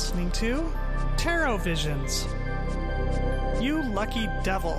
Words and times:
listening 0.00 0.30
to 0.30 0.72
Tarot 1.18 1.58
Visions. 1.58 2.26
You 3.60 3.82
lucky 3.82 4.26
devil. 4.42 4.78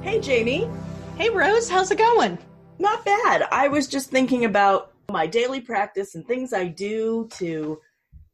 Hey, 0.00 0.20
Jaymi. 0.20 0.72
Hey, 1.16 1.28
Rose, 1.28 1.68
how's 1.68 1.90
it 1.90 1.98
going? 1.98 2.38
Not 2.78 3.04
bad. 3.04 3.48
I 3.50 3.66
was 3.66 3.88
just 3.88 4.08
thinking 4.08 4.44
about 4.44 4.92
my 5.10 5.26
daily 5.26 5.60
practice 5.60 6.14
and 6.14 6.24
things 6.24 6.52
I 6.52 6.68
do 6.68 7.28
to 7.38 7.80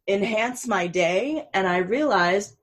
enhance 0.08 0.68
my 0.68 0.86
day, 0.86 1.48
and 1.54 1.66
I 1.66 1.78
realized 1.78 2.58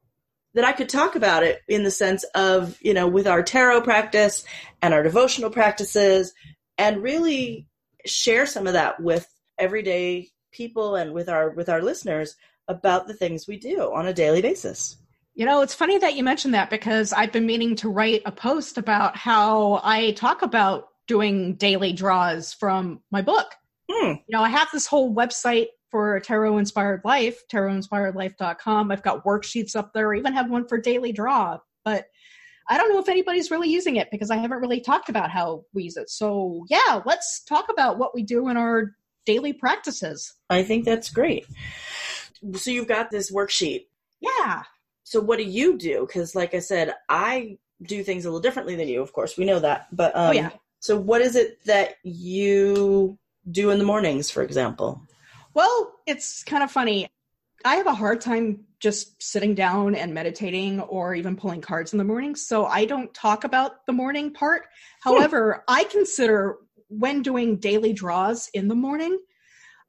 that 0.59 0.67
I 0.67 0.73
could 0.73 0.89
talk 0.89 1.15
about 1.15 1.43
it 1.43 1.61
in 1.69 1.83
the 1.83 1.91
sense 1.91 2.25
of, 2.35 2.77
you 2.81 2.93
know, 2.93 3.07
with 3.07 3.27
our 3.27 3.41
tarot 3.41 3.79
practice 3.79 4.43
and 4.81 4.93
our 4.93 5.01
devotional 5.01 5.49
practices, 5.49 6.33
and 6.77 7.01
really 7.01 7.65
share 8.05 8.45
some 8.45 8.67
of 8.67 8.73
that 8.73 8.99
with 8.99 9.25
everyday 9.57 10.27
people 10.51 10.97
and 10.97 11.13
with 11.13 11.29
our 11.29 11.51
with 11.51 11.69
our 11.69 11.81
listeners 11.81 12.35
about 12.67 13.07
the 13.07 13.13
things 13.13 13.47
we 13.47 13.57
do 13.57 13.93
on 13.93 14.05
a 14.05 14.13
daily 14.13 14.41
basis. 14.41 14.97
You 15.33 15.45
know, 15.45 15.61
it's 15.61 15.73
funny 15.73 15.97
that 15.97 16.17
you 16.17 16.25
mentioned 16.25 16.53
that 16.55 16.69
because 16.69 17.13
I've 17.13 17.31
been 17.31 17.45
meaning 17.45 17.77
to 17.77 17.89
write 17.89 18.23
a 18.25 18.31
post 18.33 18.77
about 18.77 19.15
how 19.15 19.79
I 19.81 20.11
talk 20.11 20.41
about 20.41 20.89
doing 21.07 21.55
daily 21.55 21.93
draws 21.93 22.51
from 22.51 23.01
my 23.11 23.21
book. 23.21 23.47
Hmm. 23.89 24.15
You 24.27 24.37
know, 24.37 24.41
I 24.41 24.49
have 24.49 24.67
this 24.73 24.87
whole 24.87 25.15
website 25.15 25.67
for 25.89 26.19
Tarot 26.19 26.57
Inspired 26.57 27.01
Life, 27.03 27.43
tarotinspiredlife.com. 27.51 28.91
I've 28.91 29.03
got 29.03 29.23
worksheets 29.25 29.75
up 29.75 29.93
there, 29.93 30.13
I 30.13 30.17
even 30.17 30.33
have 30.33 30.49
one 30.49 30.67
for 30.67 30.79
daily 30.79 31.11
draw, 31.11 31.57
but 31.83 32.05
I 32.69 32.77
don't 32.77 32.89
know 32.89 32.99
if 32.99 33.09
anybody's 33.09 33.49
really 33.49 33.69
using 33.69 33.95
it 33.95 34.11
because 34.11 34.29
I 34.29 34.37
haven't 34.37 34.59
really 34.59 34.79
talked 34.79 35.09
about 35.09 35.31
how 35.31 35.65
we 35.73 35.83
use 35.83 35.97
it. 35.97 36.09
So, 36.09 36.65
yeah, 36.69 37.01
let's 37.05 37.43
talk 37.43 37.65
about 37.69 37.97
what 37.97 38.13
we 38.13 38.21
do 38.21 38.49
in 38.49 38.57
our 38.57 38.95
daily 39.25 39.53
practices. 39.53 40.35
I 40.49 40.63
think 40.63 40.85
that's 40.85 41.09
great. 41.09 41.47
So 42.53 42.69
you've 42.69 42.87
got 42.87 43.09
this 43.09 43.31
worksheet. 43.31 43.87
Yeah. 44.21 44.63
So 45.03 45.19
what 45.19 45.39
do 45.39 45.43
you 45.43 45.77
do? 45.77 46.05
Because, 46.05 46.35
like 46.35 46.53
I 46.53 46.59
said, 46.59 46.93
I 47.09 47.57
do 47.81 48.03
things 48.03 48.25
a 48.25 48.29
little 48.29 48.39
differently 48.39 48.75
than 48.75 48.87
you. 48.87 49.01
Of 49.01 49.13
course, 49.13 49.35
we 49.37 49.45
know 49.45 49.59
that. 49.59 49.87
But 49.91 50.15
um, 50.15 50.29
Oh, 50.29 50.31
yeah. 50.31 50.51
So 50.79 50.95
what 50.97 51.21
is 51.21 51.35
it 51.35 51.59
that 51.65 51.95
you 52.03 53.17
do 53.51 53.71
in 53.71 53.79
the 53.79 53.85
mornings, 53.85 54.29
for 54.29 54.43
example? 54.43 55.01
Well, 55.59 55.93
it's 56.07 56.41
kind 56.45 56.63
of 56.63 56.71
funny. 56.71 57.09
I 57.65 57.75
have 57.75 57.87
a 57.87 57.93
hard 57.93 58.21
time 58.21 58.61
just 58.79 59.21
sitting 59.21 59.55
down 59.55 59.93
and 59.93 60.13
meditating 60.13 60.79
or 60.79 61.13
even 61.15 61.35
pulling 61.35 61.59
cards 61.59 61.91
in 61.91 61.97
the 61.97 62.05
morning. 62.05 62.37
So 62.37 62.65
I 62.65 62.85
don't 62.85 63.13
talk 63.13 63.43
about 63.43 63.85
the 63.85 63.91
morning 63.91 64.31
part. 64.31 64.67
Hmm. 65.03 65.09
However, 65.09 65.65
I 65.67 65.83
consider 65.83 66.59
when 66.87 67.21
doing 67.23 67.57
daily 67.57 67.91
draws 67.91 68.49
in 68.53 68.69
the 68.69 68.75
morning 68.75 69.19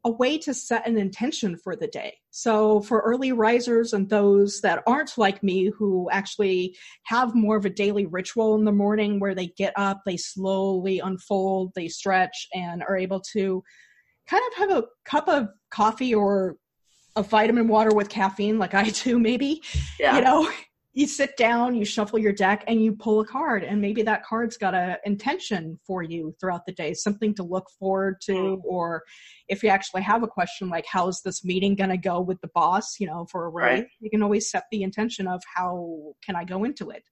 a 0.02 0.10
way 0.10 0.38
to 0.38 0.54
set 0.54 0.88
an 0.88 0.98
intention 0.98 1.56
for 1.56 1.76
the 1.76 1.86
day. 1.86 2.16
So 2.32 2.80
for 2.80 2.98
early 3.02 3.30
risers 3.30 3.92
and 3.92 4.08
those 4.08 4.60
that 4.62 4.82
aren't 4.88 5.16
like 5.18 5.40
me 5.40 5.70
who 5.70 6.10
actually 6.10 6.76
have 7.04 7.36
more 7.36 7.56
of 7.56 7.64
a 7.64 7.70
daily 7.70 8.06
ritual 8.06 8.56
in 8.56 8.64
the 8.64 8.72
morning 8.72 9.20
where 9.20 9.36
they 9.36 9.46
get 9.46 9.74
up, 9.76 10.00
they 10.04 10.16
slowly 10.16 10.98
unfold, 10.98 11.70
they 11.76 11.86
stretch 11.86 12.48
and 12.52 12.82
are 12.82 12.96
able 12.96 13.20
to 13.34 13.62
kind 14.30 14.42
of 14.52 14.58
have 14.58 14.70
a 14.78 14.84
cup 15.04 15.28
of 15.28 15.48
coffee 15.70 16.14
or 16.14 16.56
a 17.16 17.22
vitamin 17.22 17.66
water 17.68 17.92
with 17.94 18.08
caffeine 18.08 18.58
like 18.58 18.74
I 18.74 18.84
do 18.90 19.18
maybe. 19.18 19.60
Yeah. 19.98 20.16
You 20.16 20.22
know, 20.22 20.50
you 20.92 21.06
sit 21.06 21.36
down, 21.36 21.74
you 21.76 21.84
shuffle 21.84 22.18
your 22.18 22.32
deck 22.32 22.64
and 22.66 22.82
you 22.82 22.92
pull 22.92 23.20
a 23.20 23.26
card 23.26 23.62
and 23.62 23.80
maybe 23.80 24.02
that 24.02 24.24
card's 24.24 24.56
got 24.56 24.74
a 24.74 24.98
intention 25.04 25.78
for 25.86 26.02
you 26.02 26.34
throughout 26.40 26.66
the 26.66 26.72
day, 26.72 26.94
something 26.94 27.32
to 27.34 27.42
look 27.44 27.66
forward 27.78 28.20
to 28.22 28.32
Mm. 28.32 28.60
or 28.64 29.02
if 29.48 29.62
you 29.62 29.68
actually 29.68 30.02
have 30.02 30.22
a 30.22 30.28
question 30.28 30.68
like 30.68 30.84
how's 30.86 31.22
this 31.22 31.44
meeting 31.44 31.74
going 31.76 31.90
to 31.90 31.96
go 31.96 32.20
with 32.20 32.40
the 32.40 32.50
boss, 32.54 32.98
you 33.00 33.06
know, 33.06 33.24
for 33.30 33.44
a 33.46 33.48
raise, 33.48 33.80
Right. 33.80 33.86
you 34.00 34.10
can 34.10 34.22
always 34.22 34.50
set 34.50 34.64
the 34.72 34.82
intention 34.82 35.26
of 35.28 35.40
how 35.54 36.14
can 36.24 36.34
I 36.36 36.44
go 36.44 36.64
into 36.64 36.90
it. 36.90 37.02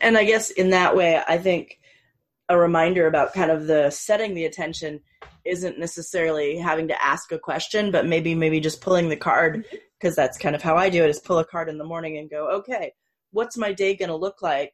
And 0.00 0.16
I 0.18 0.24
guess 0.24 0.50
in 0.50 0.70
that 0.70 0.96
way, 0.96 1.20
I 1.26 1.38
think 1.38 1.78
a 2.48 2.58
reminder 2.58 3.06
about 3.06 3.34
kind 3.34 3.50
of 3.50 3.66
the 3.66 3.90
setting 3.90 4.34
the 4.34 4.46
attention 4.46 5.00
isn't 5.44 5.78
necessarily 5.78 6.56
having 6.56 6.88
to 6.88 7.02
ask 7.02 7.32
a 7.32 7.38
question, 7.38 7.90
but 7.90 8.06
maybe 8.06 8.34
maybe 8.34 8.60
just 8.60 8.80
pulling 8.80 9.08
the 9.08 9.16
card 9.16 9.56
mm-hmm. 9.56 9.76
because 9.98 10.16
that's 10.16 10.38
kind 10.38 10.54
of 10.54 10.62
how 10.62 10.76
I 10.76 10.88
do 10.88 11.04
it 11.04 11.10
is 11.10 11.20
pull 11.20 11.38
a 11.38 11.44
card 11.44 11.68
in 11.68 11.78
the 11.78 11.84
morning 11.84 12.18
and 12.18 12.30
go, 12.30 12.48
okay, 12.50 12.92
what's 13.32 13.56
my 13.56 13.72
day 13.72 13.94
going 13.94 14.08
to 14.08 14.16
look 14.16 14.42
like? 14.42 14.72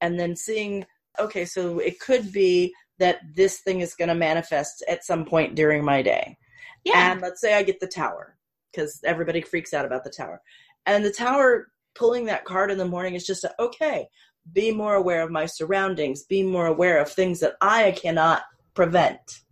And 0.00 0.18
then 0.18 0.36
seeing, 0.36 0.86
okay, 1.18 1.44
so 1.44 1.78
it 1.78 2.00
could 2.00 2.32
be 2.32 2.74
that 2.98 3.20
this 3.34 3.60
thing 3.60 3.80
is 3.80 3.94
going 3.94 4.08
to 4.08 4.14
manifest 4.14 4.84
at 4.88 5.04
some 5.04 5.24
point 5.24 5.54
during 5.54 5.84
my 5.84 6.02
day. 6.02 6.36
Yeah. 6.84 7.12
And 7.12 7.20
let's 7.20 7.40
say 7.40 7.54
I 7.54 7.62
get 7.62 7.80
the 7.80 7.86
tower 7.86 8.36
because 8.70 9.00
everybody 9.04 9.40
freaks 9.40 9.74
out 9.74 9.84
about 9.84 10.04
the 10.04 10.10
tower. 10.10 10.40
And 10.86 11.04
the 11.04 11.12
tower 11.12 11.68
pulling 11.94 12.26
that 12.26 12.44
card 12.44 12.70
in 12.70 12.78
the 12.78 12.84
morning 12.84 13.14
is 13.14 13.26
just 13.26 13.44
a, 13.44 13.54
okay, 13.60 14.06
be 14.52 14.72
more 14.72 14.94
aware 14.94 15.22
of 15.22 15.30
my 15.30 15.46
surroundings, 15.46 16.24
be 16.24 16.42
more 16.42 16.66
aware 16.66 17.00
of 17.00 17.10
things 17.10 17.40
that 17.40 17.54
I 17.60 17.92
cannot 17.92 18.42
prevent 18.74 19.42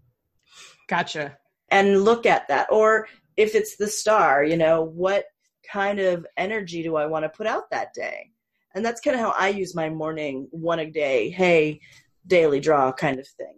gotcha. 0.89 1.37
and 1.71 2.03
look 2.05 2.27
at 2.27 2.49
that. 2.49 2.69
Or 2.71 3.07
if 3.37 3.55
it's 3.55 3.77
the 3.77 3.87
star, 3.87 4.43
you 4.43 4.57
know, 4.57 4.83
what 4.83 5.25
kind 5.71 6.01
of 6.01 6.27
energy 6.37 6.83
do 6.83 6.97
I 6.97 7.07
want 7.07 7.25
to 7.25 7.29
put 7.29 7.47
out 7.47 7.71
that 7.71 7.95
day? 7.95 8.31
And 8.75 8.85
that's 8.85 9.01
kind 9.01 9.15
of 9.15 9.21
how 9.21 9.35
I 9.39 9.49
use 9.49 9.75
my 9.75 9.89
morning 9.89 10.49
one 10.51 10.79
a 10.79 10.91
day, 10.91 11.31
hey, 11.31 11.81
daily 12.27 12.61
draw 12.61 12.93
kind 12.93 13.19
of 13.19 13.27
thing. 13.27 13.55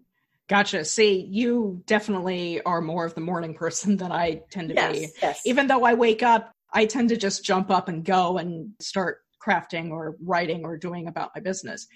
Gotcha. 0.49 0.85
See, 0.85 1.29
you 1.31 1.83
definitely 1.87 2.61
are 2.63 2.81
more 2.81 3.05
of 3.05 3.15
the 3.15 3.21
morning 3.21 3.55
person 3.55 3.97
than 3.99 4.13
I 4.13 4.43
tend 4.51 4.69
to 4.71 4.75
be. 4.75 4.81
Yes, 4.81 5.13
yes. 5.23 5.41
even 5.47 5.67
though 5.67 5.85
I 5.85 5.95
wake 5.95 6.23
up, 6.23 6.53
I 6.73 6.87
tend 6.87 7.09
to 7.09 7.17
just 7.17 7.45
jump 7.45 7.71
up 7.71 7.89
and 7.89 8.05
go 8.05 8.39
and 8.39 8.71
start 8.81 9.19
crafting 9.41 9.91
or 9.91 10.17
writing 10.23 10.65
or 10.65 10.77
doing 10.77 11.09
about 11.09 11.31
my 11.35 11.41
business. 11.41 11.87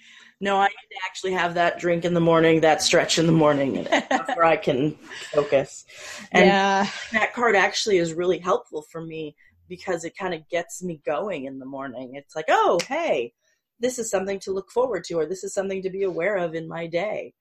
No, 0.41 0.57
I 0.57 0.65
need 0.67 0.89
to 0.91 1.01
actually 1.05 1.33
have 1.33 1.53
that 1.53 1.79
drink 1.79 2.03
in 2.05 2.13
the 2.13 2.19
morning, 2.19 2.61
that 2.61 2.81
stretch 2.81 3.19
in 3.19 3.25
the 3.25 3.31
morning, 3.31 3.85
where 4.33 4.45
I 4.45 4.57
can 4.57 4.91
focus. 5.33 5.85
And 6.31 6.47
yeah. 6.47 6.87
that 7.13 7.33
card 7.33 7.55
actually 7.55 7.97
is 7.97 8.13
really 8.13 8.39
helpful 8.39 8.83
for 8.91 9.01
me 9.01 9.35
because 9.67 10.03
it 10.03 10.17
kind 10.17 10.33
of 10.33 10.47
gets 10.49 10.83
me 10.83 11.01
going 11.05 11.45
in 11.45 11.59
the 11.59 11.65
morning. 11.65 12.15
It's 12.15 12.35
like, 12.35 12.45
oh, 12.49 12.79
hey, 12.87 13.33
this 13.79 13.99
is 13.99 14.09
something 14.09 14.39
to 14.41 14.51
look 14.51 14.71
forward 14.71 15.03
to, 15.05 15.15
or 15.15 15.25
this 15.25 15.43
is 15.43 15.53
something 15.53 15.81
to 15.83 15.89
be 15.89 16.03
aware 16.03 16.37
of 16.37 16.55
in 16.55 16.67
my 16.67 16.87
day. 16.87 17.33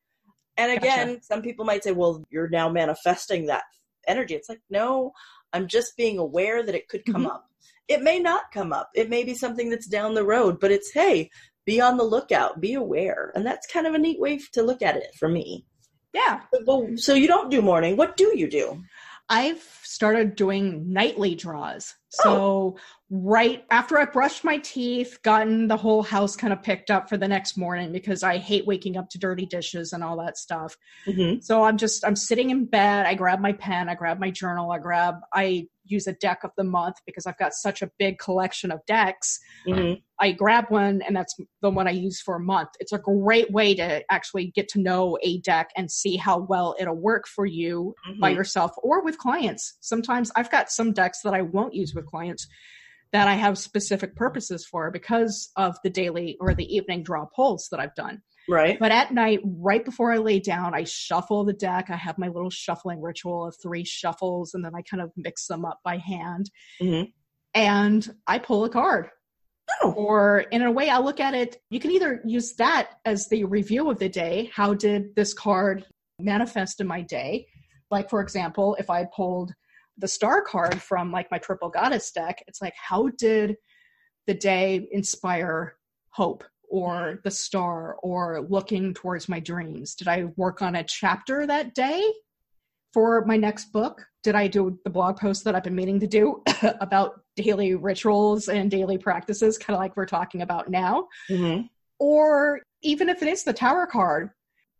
And 0.56 0.72
again, 0.72 1.14
Gotcha. 1.14 1.24
some 1.24 1.42
people 1.42 1.64
might 1.64 1.82
say, 1.82 1.92
well, 1.92 2.24
you're 2.30 2.48
now 2.48 2.68
manifesting 2.68 3.46
that 3.46 3.64
energy. 4.06 4.34
It's 4.34 4.48
like, 4.48 4.60
no, 4.70 5.12
I'm 5.52 5.66
just 5.66 5.96
being 5.96 6.18
aware 6.18 6.62
that 6.62 6.74
it 6.74 6.88
could 6.88 7.04
come 7.04 7.24
Mhm. 7.24 7.30
up. 7.30 7.48
It 7.88 8.02
may 8.02 8.18
not 8.18 8.52
come 8.52 8.72
up. 8.72 8.90
It 8.94 9.10
may 9.10 9.24
be 9.24 9.34
something 9.34 9.70
that's 9.70 9.86
down 9.86 10.14
the 10.14 10.24
road, 10.24 10.58
but 10.60 10.70
it's, 10.70 10.92
hey, 10.92 11.30
be 11.64 11.80
on 11.80 11.96
the 11.96 12.04
lookout, 12.04 12.60
be 12.60 12.74
aware. 12.74 13.32
And 13.34 13.44
that's 13.44 13.66
kind 13.66 13.86
of 13.86 13.94
a 13.94 13.98
neat 13.98 14.20
way 14.20 14.38
to 14.52 14.62
look 14.62 14.82
at 14.82 14.96
it 14.96 15.14
for 15.18 15.28
me. 15.28 15.64
Yeah. 16.12 16.42
Well, 16.66 16.90
so 16.96 17.14
you 17.14 17.26
don't 17.26 17.50
do 17.50 17.60
morning. 17.60 17.96
What 17.96 18.16
do 18.16 18.32
you 18.36 18.48
do? 18.48 18.82
I've 19.28 19.62
started 19.82 20.36
doing 20.36 20.92
nightly 20.92 21.34
draws. 21.34 21.94
So, 22.10 22.76
right 23.10 23.64
after 23.70 23.98
I 23.98 24.04
brushed 24.04 24.44
my 24.44 24.58
teeth, 24.58 25.18
gotten 25.22 25.66
the 25.66 25.76
whole 25.76 26.02
house 26.02 26.36
kind 26.36 26.52
of 26.52 26.62
picked 26.62 26.90
up 26.90 27.08
for 27.08 27.16
the 27.16 27.26
next 27.26 27.56
morning 27.56 27.90
because 27.90 28.22
I 28.22 28.38
hate 28.38 28.66
waking 28.66 28.96
up 28.96 29.08
to 29.10 29.18
dirty 29.18 29.46
dishes 29.46 29.92
and 29.92 30.04
all 30.04 30.18
that 30.18 30.36
stuff. 30.36 30.76
Mm-hmm. 31.06 31.40
So 31.40 31.64
I'm 31.64 31.78
just 31.78 32.04
I'm 32.04 32.16
sitting 32.16 32.50
in 32.50 32.66
bed. 32.66 33.06
I 33.06 33.14
grab 33.14 33.40
my 33.40 33.52
pen, 33.52 33.88
I 33.88 33.94
grab 33.94 34.20
my 34.20 34.30
journal, 34.30 34.70
I 34.70 34.78
grab 34.78 35.16
I 35.32 35.68
use 35.84 36.06
a 36.06 36.12
deck 36.14 36.44
of 36.44 36.50
the 36.56 36.64
month 36.64 36.96
because 37.06 37.26
I've 37.26 37.38
got 37.38 37.52
such 37.52 37.82
a 37.82 37.90
big 37.98 38.18
collection 38.18 38.70
of 38.70 38.80
decks. 38.86 39.38
Mm-hmm. 39.66 40.00
I 40.20 40.32
grab 40.32 40.66
one 40.68 41.02
and 41.02 41.14
that's 41.14 41.34
the 41.60 41.70
one 41.70 41.86
I 41.88 41.92
use 41.92 42.20
for 42.20 42.36
a 42.36 42.40
month. 42.40 42.70
It's 42.80 42.92
a 42.92 42.98
great 42.98 43.50
way 43.50 43.74
to 43.74 44.02
actually 44.10 44.52
get 44.54 44.68
to 44.70 44.80
know 44.80 45.18
a 45.22 45.40
deck 45.40 45.70
and 45.76 45.90
see 45.90 46.16
how 46.16 46.38
well 46.40 46.74
it'll 46.78 46.94
work 46.94 47.26
for 47.26 47.46
you 47.46 47.94
by 48.20 48.32
Mhm. 48.32 48.36
yourself 48.36 48.72
or 48.82 49.02
with 49.02 49.18
clients. 49.18 49.76
Sometimes 49.80 50.30
I've 50.36 50.50
got 50.50 50.70
some 50.70 50.92
decks 50.92 51.20
that 51.22 51.34
I 51.34 51.42
won't 51.42 51.74
use 51.74 51.94
with 51.94 52.06
clients 52.06 52.46
that 53.12 53.28
I 53.28 53.34
have 53.34 53.58
specific 53.58 54.16
purposes 54.16 54.66
for 54.66 54.90
because 54.90 55.50
of 55.56 55.76
the 55.84 55.90
daily 55.90 56.36
or 56.40 56.54
the 56.54 56.74
evening 56.74 57.02
draw 57.02 57.26
polls 57.26 57.68
that 57.70 57.80
I've 57.80 57.94
done. 57.94 58.22
Right. 58.48 58.78
But 58.78 58.92
at 58.92 59.12
night, 59.12 59.40
right 59.44 59.84
before 59.84 60.12
I 60.12 60.18
lay 60.18 60.38
down, 60.38 60.74
I 60.74 60.84
shuffle 60.84 61.44
the 61.44 61.52
deck. 61.52 61.88
I 61.88 61.96
have 61.96 62.18
my 62.18 62.28
little 62.28 62.50
shuffling 62.50 63.00
ritual 63.00 63.46
of 63.46 63.56
three 63.62 63.84
shuffles, 63.84 64.54
and 64.54 64.64
then 64.64 64.74
I 64.74 64.82
kind 64.82 65.02
of 65.02 65.12
mix 65.16 65.46
them 65.46 65.64
up 65.64 65.80
by 65.84 65.96
hand. 65.98 66.50
Mhm. 66.80 67.12
And 67.54 68.16
I 68.26 68.38
pull 68.38 68.64
a 68.64 68.68
card. 68.70 69.10
Oh. 69.82 69.92
Or 69.92 70.40
in 70.50 70.62
a 70.62 70.70
way, 70.70 70.90
I 70.90 70.98
look 70.98 71.20
at 71.20 71.34
it, 71.34 71.62
you 71.70 71.80
can 71.80 71.90
either 71.90 72.20
use 72.26 72.54
that 72.56 72.98
as 73.06 73.28
the 73.28 73.44
review 73.44 73.90
of 73.90 73.98
the 73.98 74.08
day. 74.08 74.50
How 74.52 74.74
did 74.74 75.14
this 75.14 75.32
card 75.32 75.86
manifest 76.18 76.80
in 76.80 76.86
my 76.86 77.00
day? 77.00 77.46
Like, 77.90 78.10
for 78.10 78.20
example, 78.20 78.76
if 78.78 78.90
I 78.90 79.06
pulled 79.16 79.54
the 79.96 80.08
star 80.08 80.42
card 80.42 80.82
from 80.82 81.12
like 81.12 81.30
my 81.30 81.38
triple 81.38 81.70
goddess 81.70 82.10
deck, 82.10 82.42
it's 82.46 82.60
like, 82.60 82.74
how 82.76 83.08
did 83.16 83.56
the 84.26 84.34
day 84.34 84.86
inspire 84.90 85.76
hope 86.10 86.44
or 86.74 87.20
the 87.22 87.30
star 87.30 87.94
or 88.02 88.44
looking 88.50 88.92
towards 88.94 89.28
my 89.28 89.38
dreams? 89.38 89.94
Did 89.94 90.08
I 90.08 90.24
work 90.36 90.60
on 90.60 90.74
a 90.74 90.82
chapter 90.82 91.46
that 91.46 91.72
day 91.72 92.02
for 92.92 93.24
my 93.26 93.36
next 93.36 93.66
book? 93.66 94.04
Did 94.24 94.34
I 94.34 94.48
do 94.48 94.76
the 94.82 94.90
blog 94.90 95.16
post 95.16 95.44
that 95.44 95.54
I've 95.54 95.62
been 95.62 95.76
meaning 95.76 96.00
to 96.00 96.08
do 96.08 96.42
about 96.80 97.20
daily 97.36 97.76
rituals 97.76 98.48
and 98.48 98.72
daily 98.72 98.98
practices, 98.98 99.56
kind 99.56 99.76
of 99.76 99.80
like 99.80 99.96
we're 99.96 100.04
talking 100.04 100.42
about 100.42 100.68
now? 100.68 101.06
Mm-hmm. 101.30 101.66
Or 102.00 102.60
even 102.82 103.08
if 103.08 103.22
it 103.22 103.28
is 103.28 103.44
the 103.44 103.52
tower 103.52 103.86
card, 103.86 104.30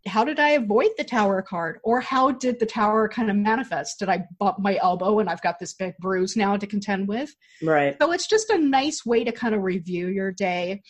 how 0.08 0.24
did 0.24 0.40
I 0.40 0.50
avoid 0.50 0.90
the 0.98 1.04
tower 1.04 1.42
card? 1.42 1.78
Or 1.84 2.00
how 2.00 2.32
did 2.32 2.58
the 2.58 2.66
tower 2.66 3.08
kind 3.08 3.30
of 3.30 3.36
manifest? 3.36 4.00
Did 4.00 4.08
I 4.08 4.24
bump 4.40 4.58
my 4.58 4.78
elbow 4.82 5.20
and 5.20 5.30
I've 5.30 5.42
got 5.42 5.60
this 5.60 5.74
big 5.74 5.96
bruise 5.98 6.36
now 6.36 6.56
to 6.56 6.66
contend 6.66 7.06
with? 7.06 7.32
Right. 7.62 7.96
So 8.02 8.10
it's 8.10 8.26
just 8.26 8.50
a 8.50 8.58
nice 8.58 9.06
way 9.06 9.22
to 9.22 9.30
kind 9.30 9.54
of 9.54 9.62
review 9.62 10.08
your 10.08 10.32
day. 10.32 10.82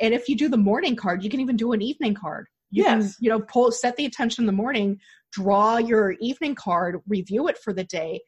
And 0.00 0.14
if 0.14 0.28
you 0.28 0.36
do 0.36 0.48
the 0.48 0.56
morning 0.56 0.96
card, 0.96 1.22
you 1.22 1.30
can 1.30 1.40
even 1.40 1.56
do 1.56 1.72
an 1.72 1.82
evening 1.82 2.14
card. 2.14 2.46
You 2.70 2.84
can, 2.84 3.02
Yes. 3.02 3.16
you 3.20 3.28
know, 3.28 3.40
pull 3.40 3.70
set 3.70 3.96
the 3.96 4.06
attention 4.06 4.42
in 4.42 4.46
the 4.46 4.52
morning, 4.52 4.98
draw 5.32 5.76
your 5.76 6.12
evening 6.20 6.54
card, 6.54 7.00
review 7.06 7.48
it 7.48 7.58
for 7.58 7.72
the 7.72 7.84
day, 7.84 8.20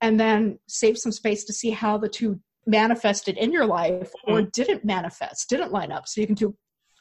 and 0.00 0.18
then 0.18 0.58
save 0.68 0.98
some 0.98 1.12
space 1.12 1.44
to 1.44 1.52
see 1.52 1.70
how 1.70 1.98
the 1.98 2.08
two 2.08 2.40
manifested 2.66 3.36
in 3.36 3.50
your 3.50 3.66
life 3.66 4.12
or 4.24 4.40
mm-hmm. 4.40 4.50
didn't 4.52 4.84
manifest, 4.84 5.48
didn't 5.48 5.72
line 5.72 5.90
up. 5.90 6.06
So 6.06 6.20
you 6.20 6.26
can 6.26 6.36
do 6.36 6.54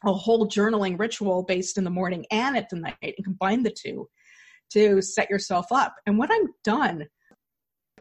a 0.06 0.14
whole 0.14 0.48
journaling 0.48 0.98
ritual 0.98 1.44
based 1.44 1.78
in 1.78 1.84
the 1.84 1.90
morning 1.90 2.26
and 2.32 2.56
at 2.58 2.70
the 2.70 2.78
night 2.78 2.96
and 3.02 3.24
combine 3.24 3.64
the 3.64 3.72
two 3.72 4.08
to 4.72 5.02
set 5.02 5.30
yourself 5.30 5.68
up. 5.72 5.96
And 6.06 6.18
when 6.18 6.32
I'm 6.32 6.48
done, 6.64 7.08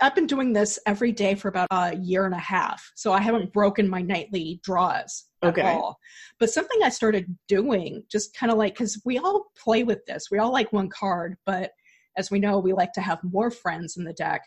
I've 0.01 0.15
been 0.15 0.27
doing 0.27 0.53
this 0.53 0.79
every 0.87 1.13
day 1.13 1.35
for 1.35 1.49
about 1.49 1.69
a 1.71 1.97
year 1.97 2.27
and 2.27 2.35
a 2.35 2.39
half. 2.39 2.91
So 2.95 3.13
I 3.13 3.21
haven't 3.21 3.53
broken 3.53 3.89
my 3.89 4.03
nightly 4.03 4.61
draws 4.63 5.25
at 5.43 5.55
all. 5.77 5.99
But 6.39 6.51
something 6.51 6.79
I 6.83 6.91
started 6.91 7.35
doing, 7.49 8.03
just 8.11 8.37
kind 8.37 8.53
of 8.53 8.59
like, 8.59 8.75
because 8.75 9.01
we 9.05 9.19
all 9.19 9.47
play 9.57 9.85
with 9.85 10.05
this, 10.07 10.29
we 10.31 10.39
all 10.39 10.53
like 10.53 10.73
one 10.73 10.89
card, 10.91 11.37
but 11.47 11.71
as 12.19 12.31
we 12.31 12.39
know, 12.39 12.59
we 12.59 12.73
like 12.73 12.93
to 12.95 13.01
have 13.01 13.19
more 13.23 13.51
friends 13.51 13.97
in 13.97 14.05
the 14.05 14.13
deck. 14.13 14.43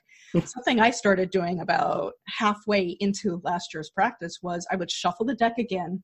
something 0.45 0.79
I 0.79 0.91
started 0.91 1.29
doing 1.31 1.59
about 1.61 2.13
halfway 2.27 2.97
into 2.99 3.41
last 3.43 3.73
year's 3.73 3.89
practice 3.89 4.39
was 4.41 4.67
I 4.71 4.75
would 4.75 4.91
shuffle 4.91 5.25
the 5.25 5.35
deck 5.35 5.57
again, 5.57 6.03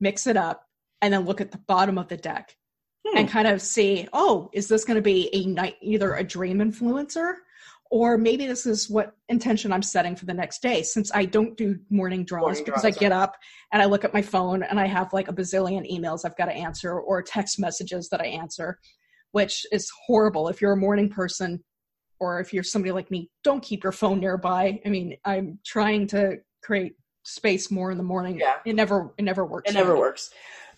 mix 0.00 0.26
it 0.26 0.36
up, 0.36 0.64
and 1.02 1.12
then 1.12 1.24
look 1.24 1.40
at 1.40 1.52
the 1.52 1.58
bottom 1.58 1.98
of 1.98 2.08
the 2.08 2.16
deck 2.16 2.56
Hmm. 3.06 3.18
and 3.18 3.28
kind 3.28 3.48
of 3.48 3.62
see, 3.62 4.08
oh, 4.12 4.50
is 4.52 4.68
this 4.68 4.84
going 4.84 4.96
to 4.96 5.02
be 5.02 5.30
a 5.32 5.46
night 5.46 5.76
either 5.80 6.14
a 6.14 6.24
dream 6.24 6.58
influencer 6.58 7.34
or 7.90 8.16
maybe 8.16 8.46
this 8.46 8.66
is 8.66 8.88
what 8.88 9.16
intention 9.28 9.72
I'm 9.72 9.82
setting 9.82 10.14
for 10.14 10.24
the 10.24 10.34
next 10.34 10.62
day 10.62 10.82
since 10.82 11.10
I 11.12 11.24
don't 11.24 11.56
do 11.56 11.78
morning 11.90 12.24
draws 12.24 12.42
Morning 12.42 12.64
because 12.64 12.82
draws, 12.82 12.96
I 12.96 12.98
get 12.98 13.10
up 13.10 13.36
and 13.72 13.82
I 13.82 13.86
look 13.86 14.04
at 14.04 14.14
my 14.14 14.22
phone 14.22 14.62
and 14.62 14.78
I 14.78 14.86
have 14.86 15.12
like 15.12 15.28
a 15.28 15.32
bazillion 15.32 15.90
emails 15.90 16.20
I've 16.24 16.36
got 16.36 16.46
to 16.46 16.52
answer 16.52 16.98
or 16.98 17.20
text 17.20 17.58
messages 17.58 18.08
that 18.10 18.20
I 18.20 18.26
answer, 18.26 18.78
which 19.32 19.66
is 19.72 19.90
horrible 20.06 20.48
if 20.48 20.60
you're 20.60 20.72
a 20.72 20.76
morning 20.76 21.08
person 21.08 21.64
or 22.20 22.38
if 22.38 22.52
you're 22.52 22.62
somebody 22.62 22.92
like 22.92 23.10
me, 23.10 23.28
don't 23.42 23.62
keep 23.62 23.82
your 23.82 23.92
phone 23.92 24.20
nearby. 24.20 24.80
I 24.86 24.88
mean, 24.88 25.16
I'm 25.24 25.58
trying 25.66 26.06
to 26.08 26.36
create 26.62 26.94
space 27.24 27.72
more 27.72 27.90
in 27.90 27.98
the 27.98 28.04
morning. 28.04 28.38
Yeah. 28.38 28.56
It 28.64 28.76
never 28.76 29.12
it 29.18 29.22
never 29.22 29.44
works. 29.44 29.68
It 29.68 29.74
never 29.74 29.94
me. 29.94 30.00
works. 30.00 30.30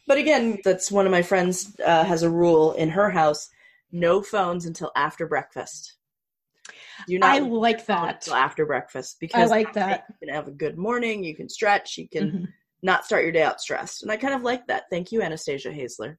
But 0.06 0.18
again, 0.18 0.58
that's 0.64 0.90
one 0.90 1.04
of 1.04 1.12
my 1.12 1.22
friends 1.22 1.76
uh, 1.84 2.04
has 2.04 2.22
a 2.22 2.30
rule 2.30 2.72
in 2.72 2.88
her 2.90 3.10
house: 3.10 3.50
no 3.90 4.22
phones 4.22 4.64
until 4.64 4.90
after 4.96 5.26
breakfast. 5.26 5.96
Do 7.06 7.18
not 7.18 7.34
I 7.34 7.38
like 7.40 7.86
that. 7.86 8.28
after 8.28 8.66
breakfast 8.66 9.16
because 9.20 9.50
I 9.50 9.54
like 9.54 9.72
that. 9.74 10.04
You 10.20 10.28
can 10.28 10.34
have 10.34 10.48
a 10.48 10.52
good 10.52 10.78
morning. 10.78 11.24
You 11.24 11.34
can 11.34 11.48
stretch. 11.48 11.98
You 11.98 12.08
can 12.08 12.32
Mhm. 12.32 12.48
not 12.82 13.04
start 13.04 13.22
your 13.22 13.32
day 13.32 13.42
out 13.42 13.60
stressed. 13.60 14.02
And 14.02 14.10
I 14.10 14.16
kind 14.16 14.34
of 14.34 14.42
like 14.42 14.66
that. 14.66 14.84
Thank 14.90 15.12
you, 15.12 15.22
Anastasia 15.22 15.72
Hazler. 15.72 16.18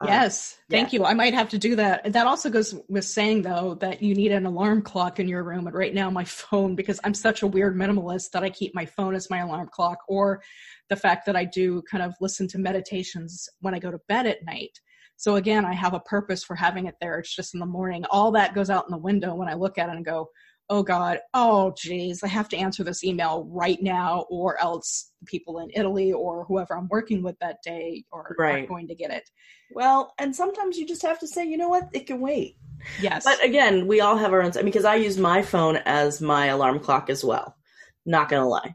Um, 0.00 0.08
Yes, 0.08 0.58
thank 0.70 0.92
you. 0.92 1.04
I 1.04 1.14
might 1.14 1.34
have 1.34 1.50
to 1.50 1.58
do 1.58 1.76
that. 1.76 2.12
That 2.12 2.26
also 2.26 2.50
goes 2.50 2.74
with 2.88 3.04
saying 3.04 3.42
though 3.42 3.74
that 3.76 4.02
you 4.02 4.14
need 4.14 4.32
an 4.32 4.46
alarm 4.46 4.82
clock 4.82 5.20
in 5.20 5.28
your 5.28 5.44
room. 5.44 5.66
And 5.66 5.76
right 5.76 5.94
now, 5.94 6.10
my 6.10 6.24
phone, 6.24 6.74
because 6.74 6.98
I'm 7.04 7.14
such 7.14 7.42
a 7.42 7.46
weird 7.46 7.76
minimalist 7.76 8.30
that 8.32 8.42
I 8.42 8.50
keep 8.50 8.74
my 8.74 8.86
phone 8.86 9.14
as 9.14 9.30
my 9.30 9.38
alarm 9.38 9.68
clock, 9.70 9.98
or 10.08 10.42
the 10.88 10.96
fact 10.96 11.26
that 11.26 11.36
I 11.36 11.44
do 11.44 11.82
kind 11.82 12.02
of 12.02 12.14
listen 12.20 12.48
to 12.48 12.58
meditations 12.58 13.48
when 13.60 13.74
I 13.74 13.78
go 13.78 13.90
to 13.90 14.00
bed 14.08 14.26
at 14.26 14.44
night. 14.44 14.78
So 15.16 15.36
again, 15.36 15.64
I 15.64 15.72
have 15.72 15.94
a 15.94 16.00
purpose 16.00 16.44
for 16.44 16.54
having 16.56 16.86
it 16.86 16.96
there. 17.00 17.18
It's 17.18 17.34
just 17.34 17.54
in 17.54 17.60
the 17.60 17.66
morning. 17.66 18.04
All 18.10 18.32
that 18.32 18.54
goes 18.54 18.70
out 18.70 18.84
in 18.86 18.90
the 18.90 18.98
window 18.98 19.34
when 19.34 19.48
I 19.48 19.54
look 19.54 19.78
at 19.78 19.88
it 19.88 19.96
and 19.96 20.04
go, 20.04 20.28
oh 20.70 20.82
God, 20.82 21.20
oh 21.34 21.74
geez, 21.76 22.22
I 22.22 22.28
have 22.28 22.48
to 22.48 22.56
answer 22.56 22.82
this 22.84 23.04
email 23.04 23.46
right 23.50 23.80
now, 23.82 24.24
or 24.30 24.60
else 24.60 25.12
the 25.20 25.26
people 25.26 25.58
in 25.58 25.68
Italy 25.74 26.12
or 26.12 26.44
whoever 26.44 26.76
I'm 26.76 26.88
working 26.88 27.22
with 27.22 27.38
that 27.40 27.58
day 27.62 28.04
are 28.12 28.34
Right. 28.38 28.62
not 28.62 28.68
going 28.68 28.88
to 28.88 28.94
get 28.94 29.10
it. 29.10 29.28
Well, 29.72 30.14
and 30.18 30.34
sometimes 30.34 30.78
you 30.78 30.86
just 30.86 31.02
have 31.02 31.18
to 31.20 31.28
say, 31.28 31.44
you 31.46 31.58
know 31.58 31.68
what, 31.68 31.88
it 31.92 32.06
can 32.06 32.20
wait. 32.20 32.56
Yes. 33.00 33.24
But 33.24 33.44
again, 33.44 33.86
we 33.86 34.00
all 34.00 34.16
have 34.16 34.32
our 34.32 34.42
own. 34.42 34.52
I 34.52 34.56
mean, 34.56 34.66
because 34.66 34.84
I 34.84 34.96
use 34.96 35.18
my 35.18 35.42
phone 35.42 35.76
as 35.84 36.20
my 36.20 36.46
alarm 36.46 36.80
clock 36.80 37.10
as 37.10 37.24
well. 37.24 37.56
Not 38.06 38.28
gonna 38.28 38.48
lie, 38.48 38.74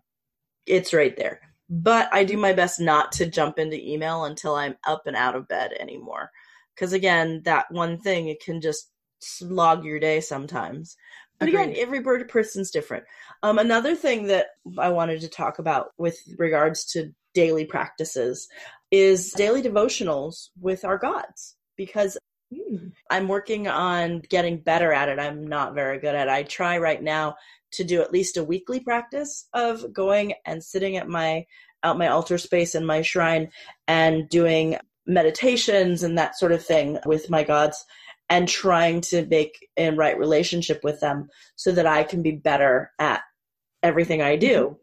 it's 0.65 0.93
right 0.93 1.15
there. 1.15 1.41
But 1.69 2.09
I 2.11 2.23
do 2.23 2.37
my 2.37 2.53
best 2.53 2.79
not 2.79 3.11
to 3.13 3.25
jump 3.25 3.59
into 3.59 3.79
email 3.79 4.25
until 4.25 4.55
I'm 4.55 4.75
up 4.87 5.03
and 5.05 5.15
out 5.15 5.35
of 5.35 5.47
bed 5.47 5.71
anymore. 5.79 6.31
Because 6.75 6.93
again, 6.93 7.41
that 7.45 7.71
one 7.71 7.99
thing 7.99 8.27
it 8.27 8.43
can 8.43 8.61
just 8.61 8.89
slog 9.19 9.83
your 9.83 9.99
day 9.99 10.21
sometimes. 10.21 10.95
But 11.39 11.49
again, 11.49 11.73
every 11.77 12.01
bird 12.01 12.27
person's 12.27 12.69
different. 12.69 13.05
Um, 13.43 13.59
another 13.59 13.95
thing 13.95 14.27
that 14.27 14.47
I 14.77 14.89
wanted 14.89 15.21
to 15.21 15.29
talk 15.29 15.59
about 15.59 15.91
with 15.97 16.17
regards 16.37 16.83
to 16.91 17.13
daily 17.33 17.63
practices 17.63 18.49
is 18.91 19.31
daily 19.31 19.61
devotionals 19.61 20.49
with 20.59 20.83
our 20.83 20.97
gods 20.97 21.55
because 21.77 22.17
Mm. 22.53 22.91
I'm 23.09 23.27
working 23.27 23.67
on 23.67 24.21
getting 24.29 24.57
better 24.57 24.91
at 24.91 25.09
it. 25.09 25.19
I'm 25.19 25.47
not 25.47 25.75
very 25.75 25.99
good 25.99 26.15
at 26.15 26.27
it. 26.27 26.31
I 26.31 26.43
try 26.43 26.77
right 26.77 27.01
now 27.01 27.35
to 27.71 27.83
do 27.83 28.01
at 28.01 28.11
least 28.11 28.37
a 28.37 28.43
weekly 28.43 28.79
practice 28.79 29.47
of 29.53 29.93
going 29.93 30.33
and 30.45 30.63
sitting 30.63 30.97
at 30.97 31.07
my 31.07 31.45
out 31.83 31.97
my 31.97 32.07
altar 32.07 32.37
space 32.37 32.75
in 32.75 32.85
my 32.85 33.01
shrine 33.01 33.49
and 33.87 34.27
doing 34.27 34.77
meditations 35.05 36.03
and 36.03 36.17
that 36.17 36.37
sort 36.37 36.51
of 36.51 36.63
thing 36.63 36.99
with 37.05 37.29
my 37.29 37.43
gods 37.43 37.85
and 38.29 38.47
trying 38.47 39.01
to 39.01 39.25
make 39.25 39.67
a 39.77 39.89
right 39.91 40.17
relationship 40.17 40.83
with 40.83 40.99
them 40.99 41.29
so 41.55 41.71
that 41.71 41.87
I 41.87 42.03
can 42.03 42.21
be 42.21 42.31
better 42.31 42.91
at 42.99 43.21
everything 43.81 44.21
I 44.21 44.35
do. 44.35 44.77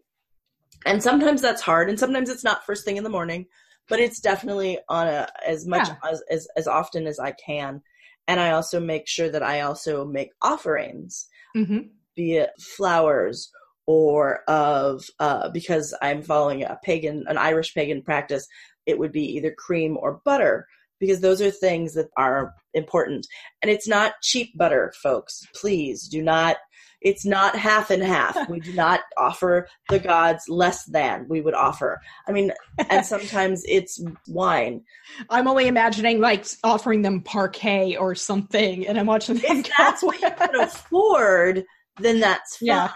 And 0.85 1.03
sometimes 1.03 1.43
that's 1.43 1.63
hard 1.63 1.89
and 1.89 1.99
sometimes 1.99 2.29
it's 2.29 2.45
not 2.45 2.65
first 2.65 2.85
thing 2.85 2.97
in 2.97 3.05
the 3.05 3.11
morning, 3.11 3.47
but 3.89 4.01
it's 4.01 4.21
definitely 4.21 4.79
on 4.89 5.07
a 5.07 5.29
as 5.47 5.67
much 5.67 5.89
Yeah. 5.89 6.11
as, 6.11 6.23
as 6.31 6.49
as 6.57 6.67
often 6.69 7.07
as 7.07 7.19
I 7.19 7.33
can. 7.33 7.83
And 8.29 8.41
I 8.41 8.51
also 8.53 8.81
make 8.81 9.07
sure 9.07 9.29
that 9.31 9.43
I 9.43 9.61
also 9.61 10.05
make 10.05 10.31
offerings, 10.43 11.27
hmm 11.55 11.79
be 12.17 12.37
it 12.37 12.51
flowers 12.77 13.51
or 13.87 14.41
of 14.49 15.05
uh, 15.21 15.51
because 15.51 15.95
I'm 16.03 16.23
following 16.23 16.63
a 16.65 16.79
pagan, 16.83 17.25
an 17.29 17.39
Irish 17.39 17.75
pagan 17.75 18.03
practice, 18.03 18.47
it 18.87 18.99
would 18.99 19.13
be 19.13 19.25
either 19.37 19.55
cream 19.57 19.97
or 20.01 20.21
butter 20.25 20.67
because 20.99 21.21
those 21.21 21.43
are 21.43 21.51
things 21.51 21.93
that 21.95 22.09
are 22.17 22.55
important. 22.73 23.27
And 23.61 23.71
it's 23.71 23.87
not 23.87 24.15
cheap 24.23 24.57
butter, 24.57 24.93
folks. 25.03 25.43
Please 25.55 26.09
do 26.09 26.23
not. 26.23 26.57
It's 27.03 27.27
not 27.27 27.55
half 27.55 27.91
and 27.91 28.03
half. 28.03 28.49
we 28.49 28.61
do 28.61 28.73
not 28.73 29.01
offer 29.17 29.69
the 29.89 29.99
gods 29.99 30.49
less 30.49 30.85
than 30.85 31.27
we 31.29 31.41
would 31.41 31.55
offer. 31.55 32.01
I 32.29 32.33
mean, 32.33 32.53
and 32.91 33.05
sometimes 33.15 33.63
it's 33.69 34.03
wine. 34.29 34.83
I'm 35.31 35.49
only 35.49 35.69
imagining 35.69 36.21
like 36.21 36.47
offering 36.65 37.03
them 37.03 37.23
Parkay 37.23 37.99
or 37.99 38.15
something, 38.15 38.87
and 38.87 38.99
I'm 38.99 39.07
watching 39.07 39.37
them. 39.37 39.59
if 39.59 39.71
that's 39.77 40.03
what 40.03 40.21
you 40.21 40.31
can 40.31 40.55
afford, 40.61 41.65
then 41.99 42.21
that's 42.21 42.57
fine. 42.59 42.67
Yeah. 42.67 42.89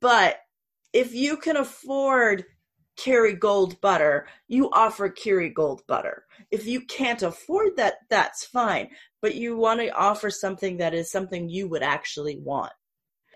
But 0.00 0.38
if 0.92 1.14
you 1.14 1.36
can 1.36 1.56
afford 1.56 2.44
Kerrygold 2.96 3.80
butter, 3.80 4.26
you 4.48 4.70
offer 4.72 5.10
Kerrygold 5.10 5.80
butter. 5.86 6.24
If 6.50 6.66
you 6.66 6.82
can't 6.82 7.22
afford 7.22 7.76
that, 7.76 7.94
that's 8.08 8.44
fine. 8.44 8.88
But 9.20 9.34
you 9.34 9.56
want 9.56 9.80
to 9.80 9.90
offer 9.90 10.30
something 10.30 10.76
that 10.78 10.94
is 10.94 11.10
something 11.10 11.48
you 11.48 11.68
would 11.68 11.82
actually 11.82 12.38
want. 12.38 12.72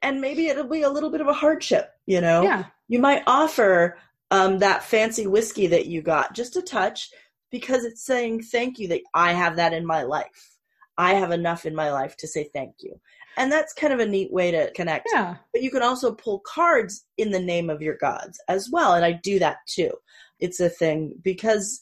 And 0.02 0.20
maybe 0.20 0.46
it'll 0.48 0.68
be 0.68 0.82
a 0.82 0.90
little 0.90 1.10
bit 1.10 1.20
of 1.20 1.28
a 1.28 1.32
hardship, 1.32 1.90
you 2.06 2.20
know? 2.20 2.42
yeah, 2.42 2.64
you 2.88 2.98
might 2.98 3.22
offer 3.26 3.98
um, 4.30 4.58
that 4.58 4.84
fancy 4.84 5.26
whiskey 5.26 5.66
that 5.68 5.86
you 5.86 6.02
got 6.02 6.34
just 6.34 6.56
a 6.56 6.62
touch 6.62 7.10
because 7.50 7.84
it's 7.84 8.04
saying 8.04 8.42
thank 8.42 8.78
you 8.78 8.88
that 8.88 9.00
I 9.14 9.32
have 9.32 9.56
that 9.56 9.72
in 9.72 9.86
my 9.86 10.02
life. 10.02 10.56
I 10.96 11.14
have 11.14 11.30
enough 11.30 11.64
in 11.64 11.74
my 11.74 11.92
life 11.92 12.16
to 12.18 12.26
say 12.26 12.50
thank 12.52 12.76
you. 12.80 13.00
And 13.36 13.52
that's 13.52 13.72
kind 13.72 13.92
of 13.92 14.00
a 14.00 14.06
neat 14.06 14.32
way 14.32 14.50
to 14.50 14.70
connect. 14.72 15.08
yeah, 15.12 15.36
But 15.52 15.62
you 15.62 15.70
can 15.70 15.82
also 15.82 16.12
pull 16.12 16.40
cards 16.40 17.06
in 17.16 17.30
the 17.30 17.38
name 17.40 17.70
of 17.70 17.80
your 17.80 17.96
gods 17.96 18.40
as 18.48 18.68
well. 18.70 18.94
And 18.94 19.04
I 19.04 19.12
do 19.12 19.38
that 19.38 19.58
too. 19.66 19.92
It's 20.40 20.58
a 20.58 20.68
thing 20.68 21.14
because 21.22 21.80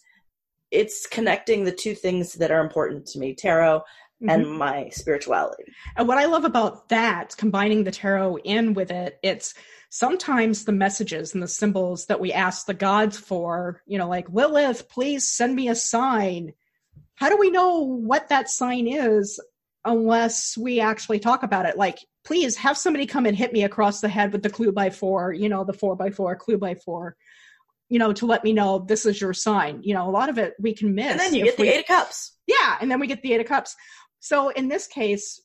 it's 0.71 1.07
connecting 1.07 1.65
the 1.65 1.73
two 1.73 1.95
things 1.95 2.35
that 2.35 2.51
are 2.51 2.61
important 2.61 3.07
to 3.07 3.19
me 3.19 3.35
tarot 3.35 3.83
Mhm. 4.23 4.33
and 4.33 4.59
my 4.59 4.89
spirituality. 4.91 5.65
And 5.97 6.09
what 6.09 6.19
I 6.19 6.25
love 6.25 6.45
about 6.45 6.89
that, 6.89 7.37
combining 7.37 7.85
the 7.85 7.91
tarot 7.91 8.37
in 8.39 8.75
with 8.75 8.91
it, 8.91 9.19
it's 9.23 9.55
sometimes 9.91 10.65
the 10.65 10.73
messages 10.73 11.35
and 11.35 11.43
the 11.43 11.49
symbols 11.49 12.07
that 12.07 12.21
we 12.21 12.33
ask 12.33 12.67
the 12.67 12.75
gods 12.75 13.19
for, 13.19 13.83
you 13.87 13.99
know, 13.99 14.09
like 14.09 14.29
Lilith, 14.31 14.89
please 14.89 15.27
send 15.29 15.55
me 15.55 15.69
a 15.69 15.75
sign. 15.75 16.53
How 17.15 17.29
do 17.29 17.37
we 17.37 17.51
know 17.51 17.81
what 17.81 18.29
that 18.29 18.51
sign 18.51 18.87
is 18.87 19.41
unless 19.85 20.57
we 20.57 20.81
actually 20.81 21.19
talk 21.19 21.43
about 21.43 21.67
it? 21.67 21.77
Like, 21.77 21.99
please 22.25 22.57
have 22.57 22.77
somebody 22.77 23.07
come 23.07 23.27
and 23.27 23.37
hit 23.37 23.53
me 23.53 23.65
across 23.65 24.01
the 24.01 24.09
head 24.09 24.33
with 24.33 24.43
the 24.43 24.51
clue 24.51 24.73
by 24.73 24.91
four, 24.91 25.33
you 25.33 25.49
know, 25.49 25.65
the 25.65 25.73
four 25.73 25.95
by 25.95 26.11
four, 26.11 26.35
clue 26.37 26.59
by 26.59 26.75
four, 26.75 27.17
you 27.89 27.99
know, 27.99 28.13
to 28.13 28.27
let 28.27 28.43
me 28.43 28.53
know 28.53 28.81
this 28.81 29.07
is 29.07 29.21
your 29.21 29.33
sign. 29.33 29.81
You 29.83 29.95
know, 29.95 30.09
a 30.09 30.11
lot 30.11 30.29
of 30.29 30.39
it 30.39 30.55
we 30.59 30.75
can 30.75 30.95
miss. 30.95 31.13
And 31.13 31.21
then 31.21 31.35
you 31.35 31.45
get 31.45 31.57
the 31.57 31.63
we, 31.63 31.69
Eight 31.69 31.81
of 31.81 31.87
Cups. 31.87 32.33
Yeah, 32.47 32.77
and 32.81 32.91
then 32.91 32.99
we 33.01 33.07
get 33.07 33.23
the 33.23 33.33
Eight 33.33 33.41
of 33.41 33.47
Cups. 33.47 33.77
So 34.27 34.49
in 34.49 34.67
this 34.67 34.89
case, 34.89 35.41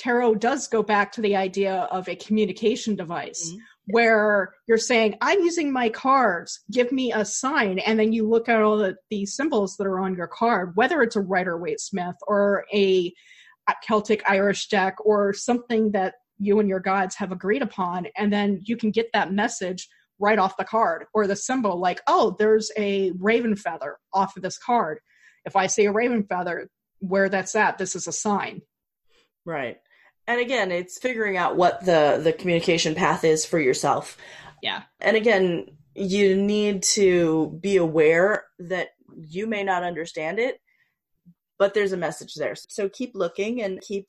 tarot 0.00 0.34
does 0.34 0.66
go 0.66 0.82
back 0.82 1.12
to 1.12 1.20
the 1.20 1.36
idea 1.36 1.82
of 1.92 2.08
a 2.08 2.16
communication 2.16 2.96
device 2.96 3.48
mm-hmm. 3.48 3.58
where 3.86 4.54
you're 4.66 4.76
saying 4.76 5.16
i'm 5.20 5.38
using 5.38 5.72
my 5.72 5.88
cards. 5.88 6.64
Give 6.72 6.90
me 6.90 7.12
a 7.12 7.24
sign. 7.24 7.78
And 7.78 7.96
then 7.96 8.12
you 8.12 8.28
look 8.28 8.48
at 8.48 8.60
all 8.60 8.76
the, 8.76 8.96
the 9.08 9.24
symbols 9.24 9.76
that 9.76 9.86
are 9.86 10.00
on 10.00 10.16
your 10.16 10.26
card 10.26 10.72
whether 10.74 11.00
it's 11.00 11.14
a 11.14 11.20
rider 11.20 11.58
waite 11.58 11.78
smith 11.78 12.16
or 12.26 12.64
a, 12.74 13.14
a 13.68 13.74
celtic 13.86 14.28
irish 14.28 14.66
deck 14.66 14.96
or 15.04 15.32
something 15.32 15.92
that 15.92 16.14
you 16.40 16.58
and 16.58 16.68
your 16.68 16.80
gods 16.80 17.14
have 17.14 17.30
agreed 17.30 17.62
upon 17.62 18.08
and 18.16 18.32
then 18.32 18.60
you 18.64 18.76
can 18.76 18.90
get 18.90 19.06
that 19.12 19.32
message 19.32 19.88
right 20.18 20.40
off 20.40 20.56
the 20.56 20.64
card 20.64 21.04
or 21.14 21.28
the 21.28 21.36
symbol 21.36 21.78
like 21.78 22.00
oh 22.08 22.34
there's 22.40 22.72
a 22.76 23.12
raven 23.20 23.54
feather 23.54 23.96
off 24.12 24.36
of 24.36 24.42
this 24.42 24.58
card. 24.58 24.98
If 25.44 25.54
i 25.54 25.68
see 25.68 25.84
a 25.84 25.92
raven 25.92 26.24
feather 26.24 26.68
where 27.00 27.28
that's 27.28 27.54
at 27.54 27.78
this 27.78 27.96
is 27.96 28.06
a 28.06 28.12
sign. 28.12 28.62
Right. 29.44 29.78
And 30.26 30.40
again 30.40 30.70
it's 30.70 30.98
figuring 30.98 31.36
out 31.36 31.56
what 31.56 31.84
the 31.84 32.20
the 32.22 32.32
communication 32.32 32.94
path 32.94 33.24
is 33.24 33.44
for 33.44 33.58
yourself. 33.58 34.16
Yeah. 34.62 34.82
And 35.00 35.16
again 35.16 35.66
you 35.94 36.36
need 36.36 36.82
to 36.82 37.58
be 37.60 37.76
aware 37.76 38.44
that 38.60 38.88
you 39.16 39.46
may 39.46 39.64
not 39.64 39.82
understand 39.82 40.38
it 40.38 40.60
but 41.58 41.74
there's 41.74 41.92
a 41.92 41.96
message 41.96 42.34
there. 42.34 42.54
So 42.54 42.88
keep 42.88 43.16
looking 43.16 43.62
and 43.62 43.80
keep 43.80 44.06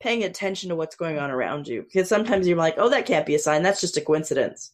paying 0.00 0.24
attention 0.24 0.68
to 0.68 0.76
what's 0.76 0.96
going 0.96 1.18
on 1.18 1.30
around 1.30 1.66
you. 1.66 1.82
Because 1.82 2.08
sometimes 2.08 2.46
you're 2.46 2.58
like 2.58 2.74
oh 2.78 2.88
that 2.90 3.06
can't 3.06 3.26
be 3.26 3.34
a 3.34 3.38
sign. 3.38 3.62
That's 3.62 3.80
just 3.80 3.96
a 3.96 4.00
coincidence. 4.00 4.72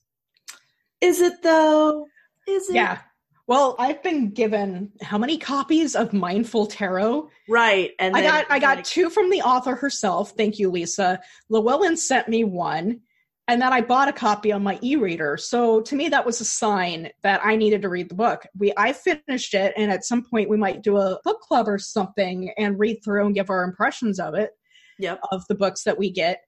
Is 1.01 1.21
it 1.21 1.43
though? 1.43 2.07
Is 2.49 2.71
it? 2.71 2.77
Yeah 2.77 2.99
well, 3.47 3.77
I've 3.79 4.03
been 4.03 4.31
given 4.31 4.93
how 5.01 5.19
many 5.19 5.39
copies 5.39 5.95
of 5.95 6.13
Mindful 6.13 6.67
Tarot? 6.67 7.31
Right, 7.49 7.93
and 7.99 8.17
I 8.17 8.23
got 8.23 8.47
I 8.51 8.59
got 8.59 8.79
like, 8.79 8.85
two 8.85 9.09
from 9.11 9.31
the 9.31 9.43
author 9.43 9.77
herself. 9.77 10.33
Thank 10.37 10.59
you, 10.59 10.71
Leeza. 10.71 11.19
Llewellyn 11.49 11.97
sent 11.97 12.29
me 12.29 12.45
one, 12.45 13.01
and 13.47 13.63
then 13.63 13.73
I 13.73 13.81
bought 13.83 14.09
a 14.09 14.13
copy 14.13 14.51
on 14.51 14.65
my 14.65 14.79
e-reader. 14.83 15.37
So 15.37 15.81
to 15.83 15.95
me, 15.95 16.09
that 16.09 16.27
was 16.27 16.41
a 16.41 16.45
sign 16.45 17.11
that 17.23 17.41
I 17.45 17.55
needed 17.55 17.83
to 17.83 17.89
read 17.89 18.09
the 18.09 18.17
book. 18.17 18.47
We 18.59 18.73
I 18.77 18.93
finished 18.93 19.55
it, 19.55 19.73
and 19.77 19.93
at 19.93 20.05
some 20.05 20.25
point 20.25 20.51
we 20.51 20.57
might 20.57 20.83
do 20.83 20.97
a 20.97 21.21
book 21.23 21.41
club 21.41 21.69
or 21.69 21.79
something 21.79 22.51
and 22.59 22.79
read 22.79 22.99
through 23.05 23.27
and 23.27 23.35
give 23.35 23.51
our 23.51 23.63
impressions 23.63 24.19
of 24.19 24.35
it. 24.35 24.51
Yep. 24.99 25.21
Of 25.31 25.47
the 25.49 25.55
books 25.55 25.85
that 25.85 25.99
we 25.99 26.11
get 26.11 26.41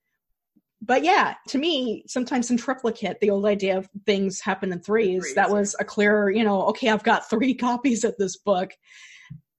but 0.81 1.03
yeah, 1.03 1.35
to 1.49 1.59
me, 1.59 2.05
sometimes 2.07 2.51
in 2.51 2.57
triplicate, 2.57 3.19
the 3.21 3.31
old 3.31 3.47
idea 3.47 3.79
of 3.79 3.89
things 4.07 4.41
happen 4.41 4.73
in 4.73 4.81
threes, 4.81 5.23
threes 5.23 5.35
that 5.35 5.51
was 5.51 5.75
a 5.81 5.85
clear, 5.85 6.31
you 6.31 6.45
know, 6.45 6.63
okay, 6.67 6.89
I've 6.89 7.03
got 7.03 7.29
three 7.29 7.55
copies 7.55 8.05
of 8.05 8.15
this 8.17 8.37
book. 8.37 8.71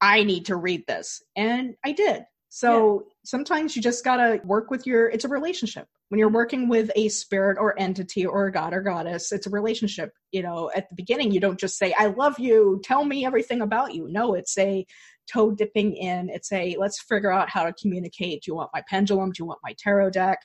I 0.02 0.24
need 0.24 0.46
to 0.46 0.56
read 0.56 0.88
this. 0.88 1.22
And 1.36 1.76
I 1.84 1.92
did. 1.92 2.24
So 2.48 3.04
yeah. 3.06 3.14
sometimes 3.26 3.76
you 3.76 3.82
just 3.82 4.04
got 4.04 4.18
to 4.18 4.42
work 4.46 4.72
with 4.72 4.88
your, 4.88 5.10
it's 5.10 5.26
a 5.26 5.30
relationship. 5.30 5.88
When 6.08 6.18
you're 6.18 6.30
working 6.30 6.68
with 6.68 6.90
a 6.96 7.10
spirit 7.10 7.58
or 7.60 7.80
entity 7.80 8.26
or 8.26 8.48
a 8.48 8.52
god 8.52 8.74
or 8.74 8.82
goddess, 8.82 9.32
it's 9.32 9.46
a 9.46 9.52
relationship. 9.52 10.12
You 10.32 10.42
know, 10.42 10.72
at 10.76 10.90
the 10.90 10.96
beginning, 10.96 11.32
you 11.32 11.40
don't 11.40 11.60
just 11.60 11.78
say, 11.78 11.94
I 12.00 12.08
love 12.08 12.40
you, 12.40 12.82
tell 12.84 13.04
me 13.04 13.26
everything 13.26 13.62
about 13.62 13.94
you. 13.94 14.08
No, 14.10 14.34
it's 14.34 14.58
a 14.58 14.88
toe 15.32 15.52
dipping 15.52 15.96
in. 15.96 16.30
It's 16.30 16.52
a, 16.52 16.76
let's 16.80 17.02
figure 17.04 17.32
out 17.32 17.50
how 17.50 17.66
to 17.66 17.74
communicate. 17.74 18.44
Do 18.44 18.52
you 18.52 18.56
want 18.56 18.72
my 18.74 18.82
pendulum? 18.90 19.32
Do 19.32 19.44
you 19.44 19.46
want 19.46 19.60
my 19.64 19.76
tarot 19.78 20.12
deck? 20.12 20.40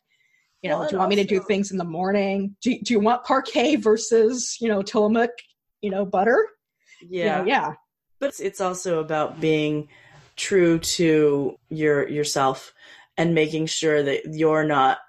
You 0.64 0.70
know, 0.70 0.78
well, 0.78 0.88
do 0.88 0.94
you 0.94 0.98
want 0.98 1.12
also, 1.12 1.16
me 1.16 1.22
to 1.22 1.28
do 1.28 1.40
things 1.40 1.70
in 1.70 1.76
the 1.76 1.84
morning? 1.84 2.56
Do, 2.62 2.78
do 2.82 2.94
you 2.94 3.00
want 3.00 3.22
Parkay 3.24 3.82
versus, 3.82 4.56
you 4.62 4.68
know, 4.68 4.80
Tillamook, 4.80 5.30
you 5.82 5.90
know, 5.90 6.06
butter? 6.06 6.48
Yeah. 7.02 7.40
You 7.40 7.42
know, 7.42 7.48
yeah. 7.50 7.74
But 8.18 8.30
it's, 8.30 8.40
it's 8.40 8.62
also 8.62 9.00
about 9.00 9.42
being 9.42 9.88
true 10.36 10.78
to 10.78 11.58
your 11.68 12.08
yourself 12.08 12.72
and 13.18 13.34
making 13.34 13.66
sure 13.66 14.02
that 14.02 14.22
you're 14.32 14.64
not 14.64 15.00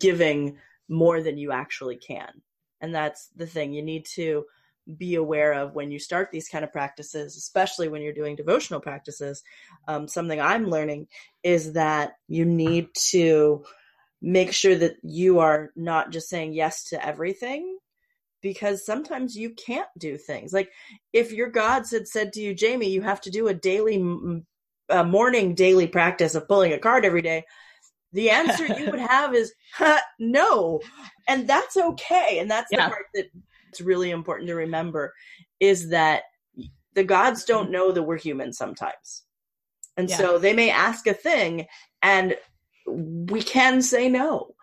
giving 0.00 0.58
more 0.88 1.22
than 1.22 1.38
you 1.38 1.52
actually 1.52 1.96
can. 1.98 2.42
And 2.80 2.92
that's 2.92 3.28
the 3.36 3.46
thing. 3.46 3.72
You 3.72 3.84
need 3.84 4.06
to 4.16 4.44
be 4.96 5.14
aware 5.14 5.52
of 5.52 5.72
when 5.76 5.92
you 5.92 6.00
start 6.00 6.30
these 6.32 6.48
kind 6.48 6.64
of 6.64 6.72
practices, 6.72 7.36
especially 7.36 7.86
when 7.86 8.02
you're 8.02 8.12
doing 8.12 8.34
devotional 8.34 8.80
practices. 8.80 9.44
Um, 9.86 10.08
something 10.08 10.40
I'm 10.40 10.68
learning 10.68 11.06
is 11.44 11.74
that 11.74 12.14
you 12.26 12.44
need 12.44 12.88
to 13.10 13.64
make 14.22 14.52
sure 14.52 14.74
that 14.74 14.96
you 15.02 15.38
are 15.38 15.70
not 15.76 16.10
just 16.10 16.28
saying 16.28 16.52
yes 16.52 16.84
to 16.84 17.06
everything 17.06 17.78
because 18.42 18.84
sometimes 18.84 19.36
you 19.36 19.50
can't 19.50 19.88
do 19.98 20.16
things 20.16 20.52
like 20.52 20.70
if 21.12 21.32
your 21.32 21.48
gods 21.48 21.90
had 21.90 22.06
said 22.06 22.32
to 22.32 22.40
you 22.40 22.54
jaymi 22.54 22.88
you 22.90 23.02
have 23.02 23.20
to 23.20 23.30
do 23.30 23.48
a 23.48 23.54
daily 23.54 24.42
a 24.88 25.04
morning 25.04 25.54
daily 25.54 25.86
practice 25.86 26.34
of 26.34 26.48
pulling 26.48 26.72
a 26.72 26.78
card 26.78 27.04
every 27.04 27.22
day 27.22 27.44
the 28.12 28.30
answer 28.30 28.66
you 28.66 28.90
would 28.90 29.00
have 29.10 29.34
is 29.34 29.52
no 30.18 30.80
and 31.28 31.48
that's 31.48 31.76
okay 31.76 32.38
and 32.38 32.50
that's 32.50 32.68
yeah. 32.70 32.86
the 32.86 32.90
part 32.90 33.06
that's 33.14 33.80
really 33.80 34.10
important 34.10 34.48
to 34.48 34.54
remember 34.54 35.12
is 35.60 35.90
that 35.90 36.22
the 36.94 37.04
gods 37.04 37.44
don't 37.44 37.70
know 37.70 37.92
that 37.92 38.02
we're 38.02 38.16
human 38.16 38.52
sometimes 38.52 39.24
and 39.96 40.08
yeah. 40.08 40.16
so 40.16 40.38
they 40.38 40.52
may 40.52 40.70
ask 40.70 41.06
a 41.06 41.14
thing 41.14 41.66
and 42.02 42.36
we 42.86 43.42
can 43.42 43.82
say 43.82 44.08
no 44.08 44.54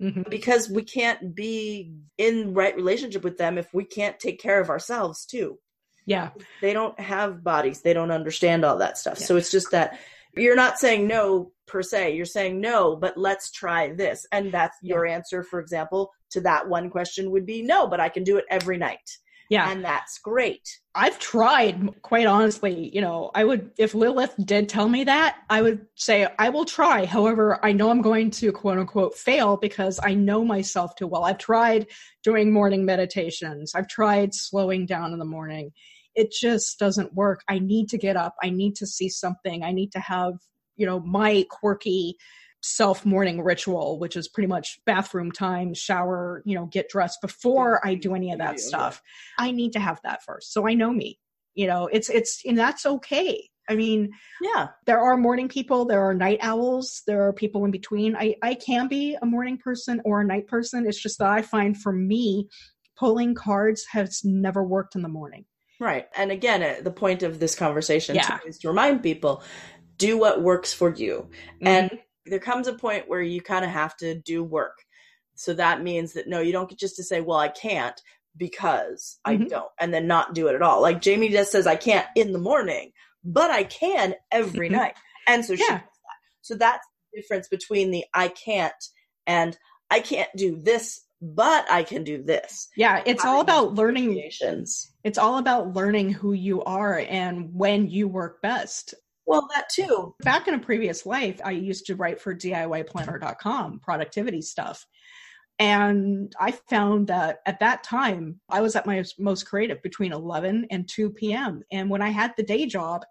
mm-hmm. 0.00 0.22
because 0.28 0.68
we 0.68 0.82
can't 0.82 1.34
be 1.34 1.94
in 2.16 2.54
right 2.54 2.74
relationship 2.76 3.24
with 3.24 3.38
them 3.38 3.58
if 3.58 3.72
we 3.72 3.84
can't 3.84 4.18
take 4.18 4.40
care 4.40 4.60
of 4.60 4.70
ourselves 4.70 5.24
too. 5.24 5.58
Yeah. 6.06 6.30
They 6.62 6.72
don't 6.72 6.98
have 6.98 7.44
bodies. 7.44 7.82
They 7.82 7.92
don't 7.92 8.10
understand 8.10 8.64
all 8.64 8.78
that 8.78 8.96
stuff. 8.96 9.18
Yeah. 9.20 9.26
So 9.26 9.36
it's 9.36 9.50
just 9.50 9.70
that 9.72 9.98
you're 10.34 10.56
not 10.56 10.78
saying 10.78 11.06
no 11.06 11.52
per 11.66 11.82
se. 11.82 12.16
You're 12.16 12.24
saying 12.24 12.60
no, 12.60 12.96
but 12.96 13.18
let's 13.18 13.50
try 13.50 13.92
this. 13.92 14.26
And 14.32 14.50
that's 14.50 14.76
yeah. 14.82 14.94
your 14.94 15.06
answer, 15.06 15.42
for 15.42 15.60
example, 15.60 16.10
to 16.30 16.40
that 16.42 16.68
one 16.68 16.88
question 16.88 17.30
would 17.30 17.44
be 17.44 17.62
no, 17.62 17.86
but 17.86 18.00
I 18.00 18.08
can 18.08 18.24
do 18.24 18.38
it 18.38 18.46
every 18.50 18.78
night. 18.78 19.18
Yeah. 19.48 19.70
And 19.70 19.84
that's 19.84 20.18
great. 20.18 20.68
I've 20.94 21.18
tried, 21.18 22.02
quite 22.02 22.26
honestly. 22.26 22.90
You 22.94 23.00
know, 23.00 23.30
I 23.34 23.44
would, 23.44 23.70
if 23.78 23.94
Lilith 23.94 24.34
did 24.44 24.68
tell 24.68 24.88
me 24.88 25.04
that, 25.04 25.36
I 25.48 25.62
would 25.62 25.86
say, 25.94 26.28
I 26.38 26.50
will 26.50 26.64
try. 26.64 27.06
However, 27.06 27.58
I 27.64 27.72
know 27.72 27.90
I'm 27.90 28.02
going 28.02 28.30
to 28.32 28.52
quote 28.52 28.78
unquote 28.78 29.16
fail 29.16 29.56
because 29.56 29.98
I 30.02 30.14
know 30.14 30.44
myself 30.44 30.96
too 30.96 31.06
well. 31.06 31.24
I've 31.24 31.38
tried 31.38 31.86
doing 32.22 32.52
morning 32.52 32.84
meditations, 32.84 33.74
I've 33.74 33.88
tried 33.88 34.34
slowing 34.34 34.86
down 34.86 35.12
in 35.12 35.18
the 35.18 35.24
morning. 35.24 35.72
It 36.14 36.32
just 36.32 36.78
doesn't 36.78 37.14
work. 37.14 37.42
I 37.48 37.60
need 37.60 37.88
to 37.90 37.98
get 37.98 38.16
up. 38.16 38.34
I 38.42 38.50
need 38.50 38.74
to 38.76 38.86
see 38.86 39.08
something. 39.08 39.62
I 39.62 39.70
need 39.70 39.92
to 39.92 40.00
have, 40.00 40.32
you 40.76 40.84
know, 40.84 40.98
my 40.98 41.46
quirky 41.48 42.16
self 42.60 43.06
morning 43.06 43.42
ritual, 43.42 43.98
which 43.98 44.16
is 44.16 44.28
pretty 44.28 44.46
much 44.46 44.80
bathroom 44.84 45.32
time, 45.32 45.74
shower, 45.74 46.42
you 46.44 46.54
know, 46.54 46.66
get 46.66 46.88
dressed 46.88 47.20
before 47.20 47.84
I 47.86 47.94
do 47.94 48.14
any 48.14 48.32
of 48.32 48.38
that 48.38 48.60
stuff. 48.60 49.02
I 49.38 49.50
need 49.52 49.72
to 49.72 49.80
have 49.80 50.00
that 50.04 50.24
first. 50.24 50.52
So 50.52 50.66
I 50.66 50.74
know 50.74 50.92
me. 50.92 51.18
You 51.54 51.66
know, 51.66 51.88
it's 51.90 52.08
it's 52.08 52.42
and 52.46 52.58
that's 52.58 52.86
okay. 52.86 53.48
I 53.70 53.74
mean, 53.74 54.10
yeah, 54.40 54.68
there 54.86 55.00
are 55.00 55.16
morning 55.16 55.48
people, 55.48 55.84
there 55.84 56.02
are 56.02 56.14
night 56.14 56.38
owls, 56.40 57.02
there 57.06 57.26
are 57.26 57.32
people 57.32 57.64
in 57.64 57.70
between. 57.70 58.16
I 58.16 58.36
I 58.42 58.54
can 58.54 58.88
be 58.88 59.16
a 59.20 59.26
morning 59.26 59.58
person 59.58 60.00
or 60.04 60.20
a 60.20 60.24
night 60.24 60.46
person. 60.46 60.86
It's 60.86 61.00
just 61.00 61.18
that 61.18 61.28
I 61.28 61.42
find 61.42 61.76
for 61.76 61.92
me 61.92 62.48
pulling 62.96 63.34
cards 63.34 63.86
has 63.92 64.24
never 64.24 64.62
worked 64.62 64.94
in 64.96 65.02
the 65.02 65.08
morning. 65.08 65.44
Right. 65.80 66.06
And 66.16 66.32
again, 66.32 66.62
uh, 66.62 66.82
the 66.82 66.90
point 66.90 67.22
of 67.22 67.38
this 67.38 67.54
conversation 67.54 68.16
yeah. 68.16 68.38
is 68.46 68.58
to 68.58 68.68
remind 68.68 69.02
people 69.02 69.42
do 69.96 70.18
what 70.18 70.42
works 70.42 70.72
for 70.72 70.92
you. 70.92 71.28
Mm-hmm. 71.62 71.66
And 71.66 71.98
there 72.28 72.38
comes 72.38 72.68
a 72.68 72.72
point 72.72 73.08
where 73.08 73.22
you 73.22 73.40
kind 73.40 73.64
of 73.64 73.70
have 73.70 73.96
to 73.98 74.14
do 74.14 74.44
work. 74.44 74.78
So 75.34 75.54
that 75.54 75.82
means 75.82 76.14
that 76.14 76.28
no, 76.28 76.40
you 76.40 76.52
don't 76.52 76.68
get 76.68 76.78
just 76.78 76.96
to 76.96 77.04
say, 77.04 77.20
well, 77.20 77.38
I 77.38 77.48
can't 77.48 78.00
because 78.36 79.18
mm-hmm. 79.26 79.42
I 79.42 79.46
don't, 79.46 79.70
and 79.80 79.92
then 79.92 80.06
not 80.06 80.34
do 80.34 80.48
it 80.48 80.54
at 80.54 80.62
all. 80.62 80.80
Like 80.80 81.00
Jaymi 81.00 81.30
just 81.30 81.52
says, 81.52 81.66
I 81.66 81.76
can't 81.76 82.06
in 82.14 82.32
the 82.32 82.38
morning, 82.38 82.92
but 83.24 83.50
I 83.50 83.64
can 83.64 84.14
every 84.30 84.68
mm-hmm. 84.68 84.76
night. 84.76 84.94
And 85.26 85.44
so 85.44 85.52
yeah. 85.52 85.58
she 85.58 85.72
does 85.72 85.80
that. 85.80 86.18
So 86.42 86.54
that's 86.56 86.86
the 87.12 87.20
difference 87.20 87.48
between 87.48 87.90
the 87.90 88.04
I 88.14 88.28
can't 88.28 88.74
and 89.26 89.56
I 89.90 90.00
can't 90.00 90.30
do 90.36 90.56
this, 90.56 91.00
but 91.20 91.70
I 91.70 91.82
can 91.82 92.04
do 92.04 92.22
this. 92.22 92.68
Yeah, 92.76 93.02
it's 93.04 93.24
all 93.24 93.40
about 93.40 93.74
learning. 93.74 94.22
It's 95.04 95.18
all 95.18 95.38
about 95.38 95.74
learning 95.74 96.12
who 96.12 96.32
you 96.32 96.62
are 96.64 96.98
and 96.98 97.54
when 97.54 97.88
you 97.88 98.08
work 98.08 98.42
best. 98.42 98.94
Well, 99.28 99.46
that 99.54 99.68
too. 99.68 100.14
Back 100.20 100.48
in 100.48 100.54
a 100.54 100.58
previous 100.58 101.04
life, 101.04 101.38
I 101.44 101.50
used 101.50 101.84
to 101.86 101.96
write 101.96 102.18
for 102.18 102.34
DIYplanner.com, 102.34 103.80
productivity 103.80 104.40
stuff. 104.40 104.86
And 105.58 106.32
I 106.40 106.52
found 106.70 107.08
that 107.08 107.40
at 107.44 107.60
that 107.60 107.84
time, 107.84 108.40
I 108.48 108.62
was 108.62 108.74
at 108.74 108.86
my 108.86 109.04
most 109.18 109.42
creative 109.44 109.82
between 109.82 110.12
11 110.12 110.68
and 110.70 110.88
2 110.88 111.10
p.m. 111.10 111.62
And 111.70 111.90
when 111.90 112.00
I 112.00 112.08
had 112.08 112.32
the 112.38 112.42
day 112.42 112.64
job, 112.64 113.02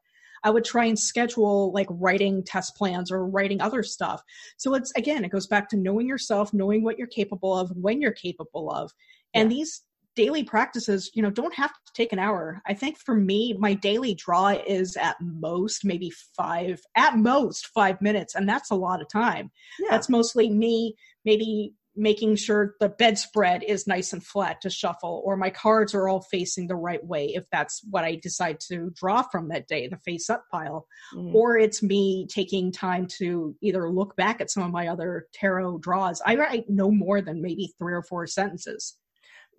I 0.44 0.50
would 0.50 0.66
try 0.66 0.86
and 0.86 0.98
schedule 0.98 1.72
like 1.72 1.88
writing 1.92 2.44
test 2.44 2.76
plans 2.76 3.12
or 3.12 3.28
writing 3.28 3.62
other 3.62 3.84
stuff. 3.84 4.24
So 4.58 4.74
it's 4.74 4.92
again, 4.94 5.24
it 5.24 5.32
goes 5.32 5.46
back 5.46 5.70
to 5.70 5.78
knowing 5.78 6.08
yourself, 6.08 6.52
knowing 6.52 6.84
what 6.84 6.98
you're 6.98 7.08
capable 7.08 7.56
of, 7.56 7.70
when 7.76 8.02
you're 8.02 8.12
capable 8.12 8.72
of. 8.72 8.92
And 9.36 9.52
yeah. 9.52 9.58
these 9.58 9.84
daily 10.18 10.44
practices, 10.44 11.12
you 11.14 11.22
know, 11.22 11.30
don't 11.30 11.54
have 11.54 11.70
to 11.70 11.94
take 11.94 12.12
an 12.12 12.18
hour. 12.18 12.60
I 12.66 12.74
think 12.74 12.98
for 12.98 13.14
me, 13.14 13.56
my 13.58 13.76
daily 13.76 14.16
draw 14.16 14.50
is 14.50 14.98
at 14.98 15.16
most 15.22 15.86
maybe 15.86 16.12
five, 16.36 16.82
at 16.96 17.16
most 17.16 17.68
five 17.68 18.02
minutes. 18.02 18.34
And 18.34 18.50
that's 18.50 18.72
a 18.72 18.76
lot 18.76 19.00
of 19.00 19.08
time. 19.10 19.52
Yeah. 19.80 19.90
That's 19.92 20.10
mostly 20.10 20.50
me 20.50 20.96
maybe 21.24 21.76
making 22.00 22.36
sure 22.36 22.76
the 22.80 22.90
bedspread 22.90 23.64
is 23.64 23.88
nice 23.88 24.14
and 24.14 24.24
flat 24.24 24.62
to 24.62 24.70
shuffle 24.70 25.22
or 25.26 25.36
my 25.38 25.50
cards 25.50 25.94
are 25.94 26.08
all 26.08 26.22
facing 26.22 26.68
the 26.68 26.76
right 26.76 27.04
way 27.04 27.34
if 27.34 27.44
that's 27.52 27.82
what 27.90 28.04
i 28.04 28.14
decide 28.14 28.60
to 28.60 28.92
draw 28.94 29.24
from 29.24 29.48
that 29.48 29.68
day 29.68 29.88
the 29.88 29.98
face 29.98 30.30
up 30.30 30.44
pile 30.52 30.86
mm. 31.16 31.34
or 31.34 31.58
it's 31.58 31.82
me 31.82 32.28
taking 32.30 32.72
time 32.72 33.08
to 33.08 33.56
either 33.64 33.90
look 33.90 34.16
back 34.16 34.40
at 34.40 34.52
some 34.52 34.62
of 34.62 34.72
my 34.72 34.88
other 34.88 35.26
tarot 35.34 35.80
draws 35.80 36.22
i 36.24 36.36
write 36.36 36.66
no 36.70 36.92
more 36.92 37.20
than 37.20 37.42
maybe 37.42 37.74
three 37.80 37.96
or 37.96 38.04
four 38.04 38.28
sentences 38.28 38.96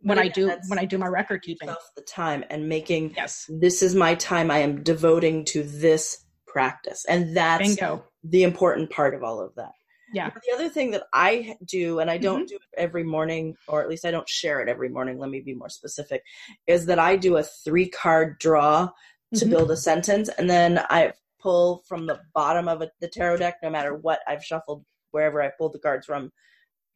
when 0.03 0.19
I 0.19 0.29
do 0.29 0.53
when 0.69 0.79
I 0.79 0.85
do 0.85 0.99
my 0.99 1.07
record 1.07 1.43
keeping. 1.43 1.69
The 1.97 2.03
time 2.03 2.45
and 2.51 2.69
making 2.69 3.15
yes, 3.17 3.45
this 3.49 3.83
is 3.83 3.95
my 3.95 4.15
time 4.15 4.51
I 4.51 4.59
am 4.59 4.83
devoting 4.83 5.45
to 5.47 5.63
this 5.63 6.25
practice, 6.47 7.05
and 7.09 7.37
that's 7.37 7.77
Bingo. 7.77 8.05
the 8.25 8.43
important 8.43 8.91
part 8.91 9.15
of 9.15 9.23
all 9.23 9.41
of 9.41 9.55
that. 9.57 9.73
Yeah. 10.13 10.31
The 10.31 10.55
other 10.55 10.69
thing 10.69 10.93
that 10.93 11.05
I 11.13 11.57
do, 11.67 11.99
and 11.99 12.11
I 12.11 12.19
don't 12.19 12.41
mm-hmm. 12.41 12.47
do 12.47 12.57
it 12.57 12.81
every 12.81 13.05
morning, 13.05 13.55
or 13.67 13.83
at 13.83 13.89
least 13.89 14.05
I 14.05 14.11
don't 14.11 14.29
share 14.29 14.61
it 14.61 14.69
every 14.69 14.89
morning, 14.89 15.19
let 15.19 15.31
me 15.31 15.41
be 15.41 15.55
more 15.55 15.69
specific, 15.69 16.23
is 16.67 16.87
that 16.87 16.99
I 16.99 17.17
do 17.17 17.37
a 17.37 17.43
three 17.43 17.89
card 17.89 18.39
draw 18.39 18.89
to 19.35 19.41
mm-hmm. 19.41 19.51
build 19.51 19.71
a 19.71 19.77
sentence. 19.77 20.31
And 20.39 20.49
then 20.49 20.79
I 20.89 21.13
pull 21.41 21.85
from 21.87 22.07
the 22.07 22.21
bottom 22.35 22.69
of 22.69 22.83
a, 22.83 22.91
the 23.01 23.09
tarot 23.09 23.39
deck, 23.39 23.57
no 23.63 23.71
matter 23.71 23.95
what 23.95 24.21
I've 24.27 24.45
shuffled, 24.45 24.85
wherever 25.11 25.43
I 25.43 25.51
pulled 25.57 25.75
the 25.75 25.79
cards 25.79 26.07
from 26.07 26.33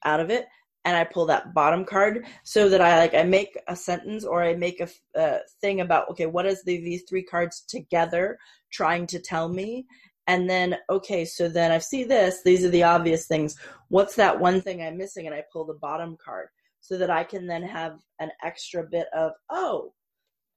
out 0.04 0.20
of 0.20 0.30
it. 0.30 0.46
And 0.84 0.96
I 0.96 1.04
pull 1.04 1.26
that 1.26 1.54
bottom 1.54 1.84
card 1.84 2.26
so 2.42 2.68
that 2.68 2.80
I 2.80 2.98
like 2.98 3.14
I 3.14 3.22
make 3.22 3.56
a 3.68 3.76
sentence 3.76 4.24
or 4.24 4.42
I 4.42 4.54
make 4.54 4.80
a, 4.80 4.88
a 5.14 5.38
thing 5.60 5.80
about 5.80 6.10
okay 6.10 6.26
what 6.26 6.46
is 6.46 6.62
the, 6.64 6.78
these 6.78 7.04
three 7.08 7.22
cards 7.22 7.64
together 7.68 8.38
trying 8.72 9.06
to 9.08 9.20
tell 9.20 9.48
me? 9.48 9.86
And 10.26 10.48
then 10.48 10.76
okay 10.90 11.24
so 11.24 11.48
then 11.48 11.72
i 11.72 11.78
see 11.78 12.04
this 12.04 12.42
these 12.42 12.64
are 12.64 12.70
the 12.70 12.82
obvious 12.82 13.26
things. 13.26 13.56
What's 13.88 14.16
that 14.16 14.38
one 14.38 14.60
thing 14.60 14.82
i'm 14.82 14.96
missing? 14.96 15.26
And 15.26 15.34
i 15.34 15.44
pull 15.52 15.64
the 15.64 15.74
bottom 15.74 16.16
card 16.24 16.48
so 16.80 16.98
that 16.98 17.10
i 17.10 17.22
can 17.22 17.46
then 17.46 17.62
have 17.62 17.98
an 18.18 18.30
extra 18.42 18.82
bit 18.84 19.06
of 19.14 19.32
oh 19.50 19.92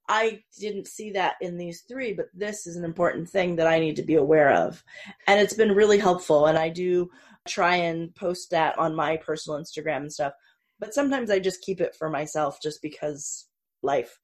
i 0.08 0.42
didn't 0.60 0.88
see 0.88 1.12
that 1.12 1.36
in 1.42 1.58
these 1.58 1.84
three 1.88 2.14
but 2.14 2.28
this 2.34 2.68
is 2.68 2.76
an 2.76 2.86
important 2.86 3.30
thing 3.30 3.56
that 3.56 3.68
i 3.68 3.80
need 3.80 3.96
to 3.96 4.04
be 4.04 4.16
aware 4.16 4.52
of 4.52 4.84
and 5.28 5.40
it's 5.40 5.54
been 5.54 5.72
really 5.72 6.00
helpful 6.00 6.46
and 6.46 6.58
i 6.58 6.70
do 6.70 7.10
try 7.48 7.76
and 7.76 8.14
post 8.16 8.52
that 8.52 8.78
on 8.80 8.96
my 8.96 9.18
personal 9.18 9.60
instagram 9.60 9.98
and 9.98 10.14
stuff 10.14 10.34
but 10.80 10.94
sometimes 10.94 11.30
i 11.30 11.40
just 11.40 11.62
keep 11.62 11.82
it 11.82 11.96
for 11.96 12.10
myself 12.10 12.62
just 12.62 12.82
because 12.82 13.48
life. 13.86 14.20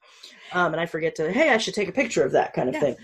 Um, 0.51 0.73
and 0.73 0.81
I 0.81 0.85
forget 0.85 1.15
to, 1.15 1.31
hey, 1.31 1.49
I 1.51 1.57
should 1.57 1.75
take 1.75 1.87
a 1.87 1.93
picture 1.93 2.23
of 2.23 2.33
that 2.33 2.53
kind 2.53 2.67
of 2.67 2.81
thing. 2.81 2.97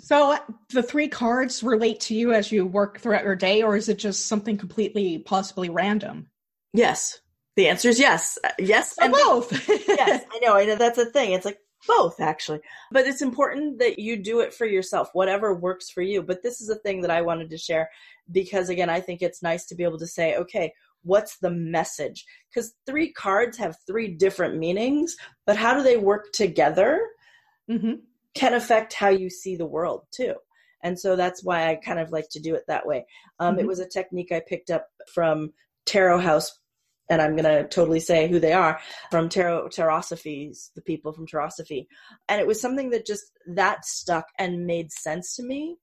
So 0.00 0.36
the 0.70 0.82
three 0.82 1.08
cards 1.08 1.62
relate 1.62 2.00
to 2.00 2.14
you 2.14 2.32
as 2.32 2.50
you 2.50 2.66
work 2.66 2.98
throughout 2.98 3.22
your 3.22 3.36
day, 3.36 3.62
or 3.62 3.76
is 3.76 3.88
it 3.88 3.98
just 3.98 4.26
something 4.26 4.56
completely 4.56 5.18
possibly 5.18 5.68
random? 5.68 6.28
Yes. 6.72 7.20
The 7.56 7.68
answer 7.68 7.88
is 7.88 8.00
yes. 8.00 8.38
Yes. 8.58 8.98
and 9.00 9.12
both. 9.12 9.68
yes, 9.68 10.24
I 10.32 10.38
know. 10.40 10.56
I 10.56 10.64
know 10.64 10.74
that's 10.74 10.98
a 10.98 11.06
thing. 11.06 11.32
It's 11.32 11.44
like 11.44 11.58
both 11.86 12.20
actually. 12.20 12.60
But 12.90 13.06
it's 13.06 13.22
important 13.22 13.78
that 13.78 13.98
you 13.98 14.16
do 14.16 14.40
it 14.40 14.54
for 14.54 14.66
yourself, 14.66 15.10
whatever 15.12 15.54
works 15.54 15.90
for 15.90 16.02
you. 16.02 16.22
But 16.22 16.42
this 16.42 16.60
is 16.60 16.68
a 16.68 16.76
thing 16.76 17.00
that 17.02 17.10
I 17.10 17.22
wanted 17.22 17.50
to 17.50 17.58
share 17.58 17.90
because 18.30 18.68
again, 18.68 18.90
I 18.90 19.00
think 19.00 19.22
it's 19.22 19.42
nice 19.42 19.66
to 19.66 19.74
be 19.74 19.84
able 19.84 19.98
to 19.98 20.06
say, 20.06 20.36
okay, 20.36 20.72
what's 21.04 21.38
the 21.38 21.50
message 21.50 22.24
because 22.48 22.74
three 22.86 23.12
cards 23.12 23.56
have 23.58 23.76
three 23.86 24.08
different 24.08 24.56
meanings 24.56 25.14
but 25.46 25.56
how 25.56 25.74
do 25.74 25.82
they 25.82 25.96
work 25.96 26.32
together 26.32 27.06
mm-hmm. 27.70 27.94
can 28.34 28.54
affect 28.54 28.92
how 28.94 29.08
you 29.08 29.30
see 29.30 29.54
the 29.54 29.66
world 29.66 30.02
too 30.10 30.34
and 30.82 30.98
so 30.98 31.14
that's 31.14 31.44
why 31.44 31.68
i 31.68 31.74
kind 31.74 32.00
of 32.00 32.10
like 32.10 32.28
to 32.30 32.40
do 32.40 32.54
it 32.54 32.64
that 32.66 32.86
way 32.86 33.04
um, 33.38 33.52
mm-hmm. 33.52 33.60
it 33.60 33.66
was 33.66 33.78
a 33.78 33.88
technique 33.88 34.32
i 34.32 34.40
picked 34.40 34.70
up 34.70 34.88
from 35.12 35.52
tarot 35.84 36.20
house 36.20 36.60
and 37.08 37.20
i'm 37.20 37.36
going 37.36 37.44
to 37.44 37.68
totally 37.68 38.00
say 38.00 38.28
who 38.28 38.38
they 38.38 38.52
are 38.52 38.78
from 39.10 39.28
tarot 39.28 39.68
tarosophies 39.68 40.70
the 40.74 40.82
people 40.82 41.12
from 41.12 41.26
tarosophy 41.26 41.86
and 42.28 42.40
it 42.40 42.46
was 42.46 42.60
something 42.60 42.90
that 42.90 43.06
just 43.06 43.32
that 43.46 43.84
stuck 43.84 44.26
and 44.38 44.66
made 44.66 44.90
sense 44.92 45.36
to 45.36 45.42
me 45.42 45.76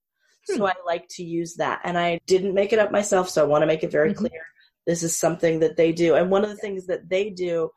so 0.44 0.56
hmm. 0.56 0.64
I 0.64 0.72
like 0.84 1.06
to 1.10 1.22
use 1.22 1.54
that. 1.54 1.80
And 1.84 1.96
I 1.96 2.18
didn't 2.26 2.54
make 2.54 2.72
it 2.72 2.80
up 2.80 2.90
myself, 2.90 3.28
so 3.28 3.42
I 3.42 3.46
want 3.46 3.62
to 3.62 3.66
make 3.66 3.84
it 3.84 3.92
very 3.92 4.10
mm-hmm. 4.10 4.26
clear 4.26 4.42
this 4.86 5.02
is 5.02 5.16
something 5.16 5.60
that 5.60 5.76
they 5.76 5.92
do. 5.92 6.14
And 6.14 6.30
one 6.30 6.44
of 6.44 6.50
the 6.50 6.56
things 6.56 6.86
that 6.86 7.08
they 7.08 7.30
do, 7.30 7.70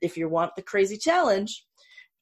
if 0.00 0.16
you 0.16 0.28
want 0.28 0.54
the 0.56 0.62
crazy 0.62 0.96
challenge, 0.96 1.64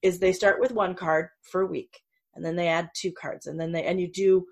is 0.03 0.19
they 0.19 0.33
start 0.33 0.61
with 0.61 0.73
one 0.73 0.95
card 0.95 1.29
for 1.43 1.63
a 1.63 1.67
week 1.67 2.01
and 2.35 2.45
then 2.45 2.57
they 2.57 2.69
add 2.69 2.91
two 2.95 3.13
cards 3.13 3.47
and 3.47 3.61
then 3.61 3.73
they 3.73 3.85
and 3.85 4.01
you 4.01 4.11
do 4.11 4.45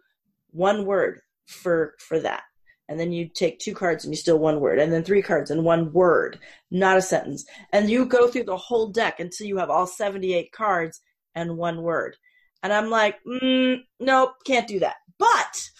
one 0.51 0.85
word 0.85 1.21
for 1.47 1.95
for 1.99 2.21
that 2.21 2.43
and 2.91 3.01
then 3.01 3.13
you 3.13 3.27
take 3.27 3.59
two 3.59 3.75
cards 3.75 4.05
and 4.05 4.13
you 4.13 4.19
steal 4.19 4.39
one 4.39 4.61
word 4.61 4.79
and 4.79 4.93
then 4.93 5.03
three 5.03 5.23
cards 5.23 5.51
and 5.51 5.65
one 5.65 5.91
word 5.93 6.39
not 6.71 6.99
a 6.99 7.03
sentence 7.03 7.47
and 7.73 7.89
you 7.89 8.05
go 8.05 8.29
through 8.29 8.45
the 8.45 8.57
whole 8.57 8.89
deck 8.89 9.21
until 9.21 9.47
you 9.47 9.57
have 9.57 9.71
all 9.71 9.87
78 9.87 10.53
cards 10.53 11.01
and 11.35 11.57
one 11.57 11.81
word 11.83 12.17
and 12.63 12.73
i'm 12.73 12.91
like 12.91 13.17
mm, 13.25 13.79
nope 13.99 14.35
can't 14.45 14.69
do 14.69 14.79
that 14.79 14.97
but 15.19 15.71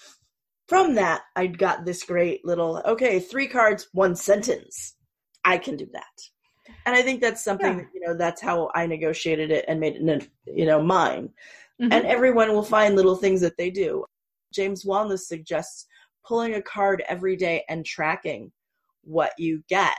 from 0.71 0.95
that, 0.95 1.23
I 1.35 1.49
got 1.49 1.85
this 1.85 2.05
great 2.05 2.45
little, 2.45 2.81
okay, 2.87 3.19
three 3.19 3.49
cards, 3.49 3.89
one 3.93 4.15
sentence. 4.15 4.95
I 5.45 5.59
can 5.59 5.77
do 5.77 5.89
that. 5.95 6.05
And 6.87 6.95
I 6.95 7.03
think 7.03 7.21
that's 7.21 7.43
something, 7.43 7.79
yeah. 7.79 7.85
you 7.93 8.01
know, 8.01 8.15
that's 8.17 8.41
how 8.41 8.71
I 8.73 8.87
negotiated 8.87 9.51
it 9.51 9.65
and 9.67 9.81
made 9.81 9.97
it, 9.97 10.29
you 10.47 10.67
know, 10.67 10.81
mine. 10.81 11.31
Mm-hmm. 11.83 11.93
And 11.93 12.07
everyone 12.07 12.53
will 12.53 12.63
find 12.63 12.95
little 12.95 13.17
things 13.17 13.41
that 13.41 13.57
they 13.57 13.71
do. 13.71 14.05
James 14.55 14.85
Wellness 14.85 15.23
suggests 15.23 15.87
pulling 16.27 16.55
a 16.55 16.63
card 16.63 17.03
every 17.09 17.37
day 17.37 17.65
and 17.69 17.85
tracking 17.85 18.53
what 19.03 19.33
you 19.39 19.63
get. 19.69 19.97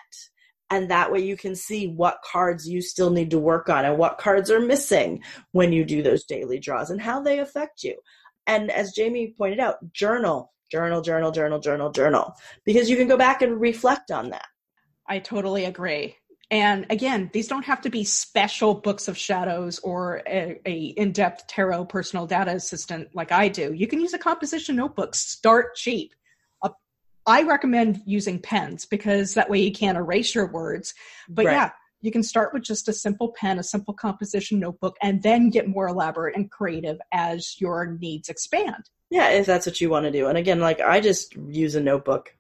And 0.70 0.90
that 0.90 1.12
way 1.12 1.20
you 1.20 1.36
can 1.36 1.56
see 1.56 1.88
what 1.88 2.22
cards 2.24 2.68
you 2.68 2.82
still 2.82 3.10
need 3.10 3.30
to 3.32 3.40
work 3.40 3.68
on 3.68 3.84
and 3.84 3.98
what 3.98 4.18
cards 4.18 4.50
are 4.50 4.60
missing 4.60 5.22
when 5.52 5.74
you 5.74 5.84
do 5.84 6.02
those 6.02 6.24
daily 6.24 6.60
draws 6.60 6.90
and 6.90 7.02
how 7.02 7.22
they 7.22 7.40
affect 7.40 7.84
you. 7.84 7.96
And 8.48 8.72
as 8.72 8.94
Jaymi 8.98 9.36
pointed 9.38 9.60
out, 9.60 9.78
journal, 9.92 10.54
journal, 10.72 11.02
journal, 11.02 11.32
journal, 11.32 11.60
journal, 11.60 11.92
journal, 11.92 12.34
because 12.64 12.90
you 12.90 12.96
can 12.96 13.08
go 13.08 13.18
back 13.18 13.42
and 13.42 13.60
reflect 13.60 14.12
on 14.12 14.30
that. 14.30 14.46
I 15.08 15.20
totally 15.20 15.66
agree. 15.66 16.16
And 16.52 16.86
again, 16.90 17.30
these 17.32 17.48
don't 17.48 17.64
have 17.64 17.80
to 17.82 17.90
be 17.90 18.04
special 18.04 18.74
books 18.76 19.08
of 19.08 19.18
shadows 19.18 19.80
or 19.80 20.22
a, 20.28 20.60
a, 20.66 20.74
in-depth 20.98 21.48
tarot 21.48 21.86
personal 21.86 22.28
data 22.28 22.52
assistant 22.52 23.08
like 23.16 23.32
I 23.32 23.48
do. 23.48 23.72
You 23.74 23.88
can 23.88 24.02
use 24.02 24.14
a 24.14 24.18
composition 24.18 24.76
notebook. 24.76 25.16
Start 25.16 25.76
cheap. 25.76 26.14
Uh, 26.62 26.72
I 27.26 27.44
recommend 27.44 28.02
using 28.06 28.38
pens 28.38 28.86
because 28.86 29.34
that 29.36 29.50
way 29.50 29.62
you 29.62 29.72
can't 29.72 29.98
erase 29.98 30.36
your 30.36 30.52
words. 30.52 30.94
But 31.30 31.46
right. 31.46 31.54
yeah, 31.54 31.70
you 32.02 32.12
can 32.12 32.22
start 32.22 32.54
with 32.54 32.64
just 32.64 32.90
a 32.90 32.94
simple 32.94 33.34
pen, 33.40 33.58
a 33.58 33.64
simple 33.64 33.94
composition 33.94 34.60
notebook, 34.60 34.98
and 35.02 35.24
then 35.24 35.52
get 35.52 35.70
more 35.70 35.88
elaborate 35.88 36.36
and 36.36 36.52
creative 36.52 37.00
as 37.14 37.62
your 37.62 37.98
needs 38.02 38.28
expand. 38.28 38.90
Yeah, 39.10 39.30
if 39.30 39.46
that's 39.46 39.66
what 39.66 39.80
you 39.80 39.90
want 39.90 40.06
to 40.06 40.12
do. 40.12 40.28
And 40.28 40.38
again, 40.38 40.60
like 40.60 40.82
I 40.82 41.00
just 41.00 41.34
use 41.48 41.76
a 41.76 41.82
notebook. 41.82 42.36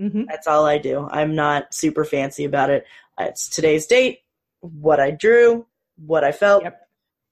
Mm-hmm. 0.00 0.24
That's 0.28 0.48
all 0.48 0.66
I 0.66 0.78
do. 0.78 1.06
I'm 1.08 1.36
not 1.36 1.72
super 1.72 2.04
fancy 2.04 2.44
about 2.44 2.70
it. 2.70 2.84
It's 3.18 3.48
today's 3.48 3.86
date, 3.86 4.20
what 4.60 5.00
I 5.00 5.10
drew, 5.10 5.66
what 5.96 6.24
I 6.24 6.32
felt. 6.32 6.64
Yep. 6.64 6.80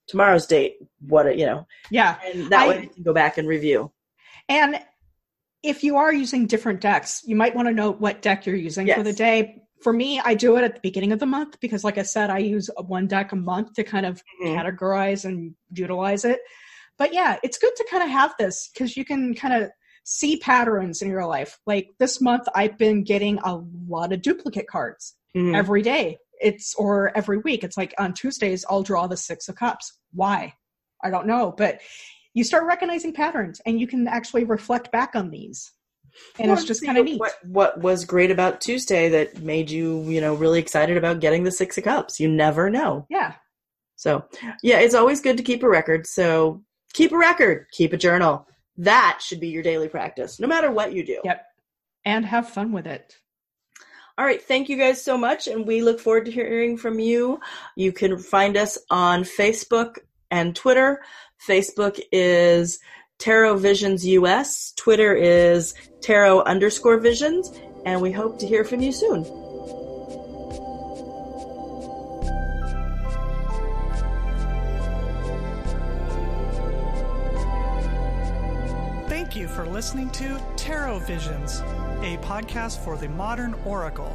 Tomorrow's 0.09 0.47
date, 0.47 0.77
what 1.01 1.39
you 1.39 1.47
know. 1.47 1.67
Yeah, 1.91 2.19
and 2.25 2.51
that 2.51 2.63
I, 2.63 2.69
way 2.69 2.79
I 2.79 2.87
can 2.87 3.03
go 3.03 3.15
back 3.15 3.39
and 3.39 3.49
review. 3.49 3.93
And 4.49 4.81
if 5.63 5.85
you 5.85 5.97
are 5.97 6.13
using 6.13 6.47
different 6.47 6.81
decks, 6.81 7.23
you 7.25 7.37
might 7.37 7.55
want 7.55 7.69
to 7.69 7.75
know 7.75 7.93
what 7.93 8.21
deck 8.21 8.45
you're 8.45 8.57
using 8.57 8.87
yes. 8.87 8.97
for 8.97 9.05
the 9.05 9.13
day. 9.13 9.63
For 9.81 9.93
me, 9.93 10.21
I 10.21 10.35
do 10.35 10.57
it 10.57 10.65
at 10.65 10.75
the 10.75 10.81
beginning 10.81 11.13
of 11.13 11.19
the 11.19 11.27
month 11.27 11.59
because, 11.61 11.85
like 11.85 11.99
I 11.99 12.03
said, 12.03 12.31
I 12.31 12.39
use 12.39 12.69
one 12.87 13.07
deck 13.07 13.33
a 13.33 13.37
month 13.37 13.75
to 13.75 13.85
kind 13.85 14.07
of 14.07 14.23
mm-hmm. 14.43 14.57
categorize 14.57 15.25
and 15.25 15.55
utilize 15.73 16.25
it. 16.25 16.41
But 16.99 17.13
yeah, 17.15 17.39
it's 17.43 17.59
good 17.59 17.75
to 17.77 17.87
kind 17.91 18.03
of 18.03 18.11
have 18.11 18.35
this 18.39 18.71
because 18.73 18.97
you 18.97 19.05
can 19.05 19.35
kind 19.35 19.63
of 19.63 19.71
see 20.05 20.37
patterns 20.37 21.01
in 21.01 21.09
your 21.09 21.27
life. 21.27 21.59
Like 21.67 21.91
this 21.99 22.21
month, 22.21 22.47
I've 22.55 22.77
been 22.77 23.05
getting 23.05 23.39
a 23.39 23.61
lot 23.89 24.13
of 24.13 24.23
duplicate 24.23 24.67
cards 24.69 25.15
mm-hmm. 25.37 25.55
every 25.55 25.83
day. 25.83 26.19
It's 26.41 26.75
or 26.75 27.17
every 27.17 27.39
week. 27.39 27.63
It's 27.63 27.77
like 27.77 27.95
on 27.99 28.15
Tuesdays, 28.15 28.65
I'll 28.69 28.83
draw 28.83 29.07
the 29.07 29.17
Six 29.17 29.49
of 29.49 29.57
Cups. 29.57 29.99
Why? 30.13 30.55
I 31.03 31.11
don't 31.11 31.27
know. 31.27 31.55
But 31.57 31.81
you 32.35 32.45
start 32.45 32.65
recognizing 32.67 33.13
patterns 33.13 33.61
and 33.67 33.81
you 33.81 33.87
can 33.87 34.09
actually 34.09 34.45
reflect 34.45 34.91
back 34.91 35.15
on 35.15 35.31
these. 35.31 35.73
and 36.39 36.51
it's 36.51 36.65
just 36.65 36.85
kind 36.85 36.99
of 36.99 37.05
neat. 37.05 37.21
What, 37.21 37.35
what 37.45 37.81
was 37.81 38.05
great 38.05 38.31
about 38.31 38.61
Tuesday 38.61 39.09
that 39.11 39.43
made 39.43 39.71
you, 39.71 40.03
you 40.03 40.21
know, 40.21 40.35
really 40.35 40.59
excited 40.59 40.97
about 40.97 41.21
getting 41.21 41.45
the 41.45 41.53
Six 41.53 41.79
of 41.79 41.85
Cups? 41.85 42.21
You 42.21 42.29
never 42.29 42.69
know. 42.71 43.07
Yeah. 43.09 43.35
So, 43.97 44.25
yeah, 44.63 44.81
it's 44.81 44.95
always 44.95 45.21
good 45.21 45.37
to 45.37 45.43
keep 45.43 45.63
a 45.63 45.69
record. 45.69 46.07
So, 46.07 46.63
keep 46.93 47.13
a 47.13 47.17
record, 47.17 47.67
keep 47.73 47.93
a 47.93 47.97
journal. 47.97 48.47
That 48.77 49.21
should 49.23 49.41
be 49.41 49.49
your 49.49 49.63
daily 49.63 49.89
practice, 49.89 50.41
no 50.41 50.49
matter 50.49 50.71
what 50.71 50.93
you 50.93 51.05
do. 51.05 51.21
Yep. 51.25 51.47
And 52.05 52.27
have 52.27 52.49
fun 52.49 52.73
with 52.73 52.87
it. 52.87 53.17
All 54.19 54.25
right. 54.25 54.43
Thank 54.43 54.69
you 54.69 54.77
guys 54.77 55.03
so 55.03 55.17
much. 55.17 55.49
And 55.49 55.67
we 55.67 55.83
look 55.83 56.01
forward 56.01 56.27
to 56.27 56.31
hearing 56.31 56.77
from 56.77 56.99
you. 56.99 57.41
You 57.77 57.93
can 57.93 58.19
find 58.19 58.57
us 58.57 58.79
on 58.91 59.25
Facebook 59.25 59.99
and 60.31 60.55
Twitter. 60.55 61.03
Facebook 61.47 62.01
is 62.13 62.79
Tarot 63.19 63.57
Visions 63.57 64.07
US. 64.07 64.73
Twitter 64.77 65.15
is 65.15 65.75
Tarot 66.01 66.43
underscore 66.43 66.99
visions. 66.99 67.51
And 67.85 68.01
we 68.01 68.13
hope 68.13 68.39
to 68.41 68.47
hear 68.47 68.65
from 68.65 68.81
you 68.81 68.93
soon. 68.93 69.25
Thank 79.33 79.49
you 79.49 79.49
for 79.49 79.67
listening 79.67 80.11
to 80.11 80.39
Tarot 80.57 80.99
Visions, 80.99 81.61
a 82.03 82.19
podcast 82.21 82.85
for 82.85 82.99
the 82.99 83.09
modern 83.09 83.55
oracle. 83.65 84.15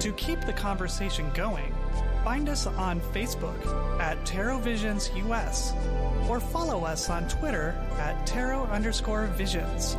To 0.00 0.12
keep 0.14 0.40
the 0.46 0.54
conversation 0.54 1.30
going, 1.34 1.70
find 2.24 2.48
us 2.48 2.66
on 2.66 3.02
Facebook 3.12 4.00
at 4.00 4.24
Tarot 4.24 4.60
Visions 4.60 5.10
US 5.14 5.74
or 6.26 6.40
follow 6.40 6.86
us 6.86 7.10
on 7.10 7.28
Twitter 7.28 7.72
at 7.98 8.26
Tarot 8.26 8.64
underscore 8.64 9.26
Visions. 9.26 9.94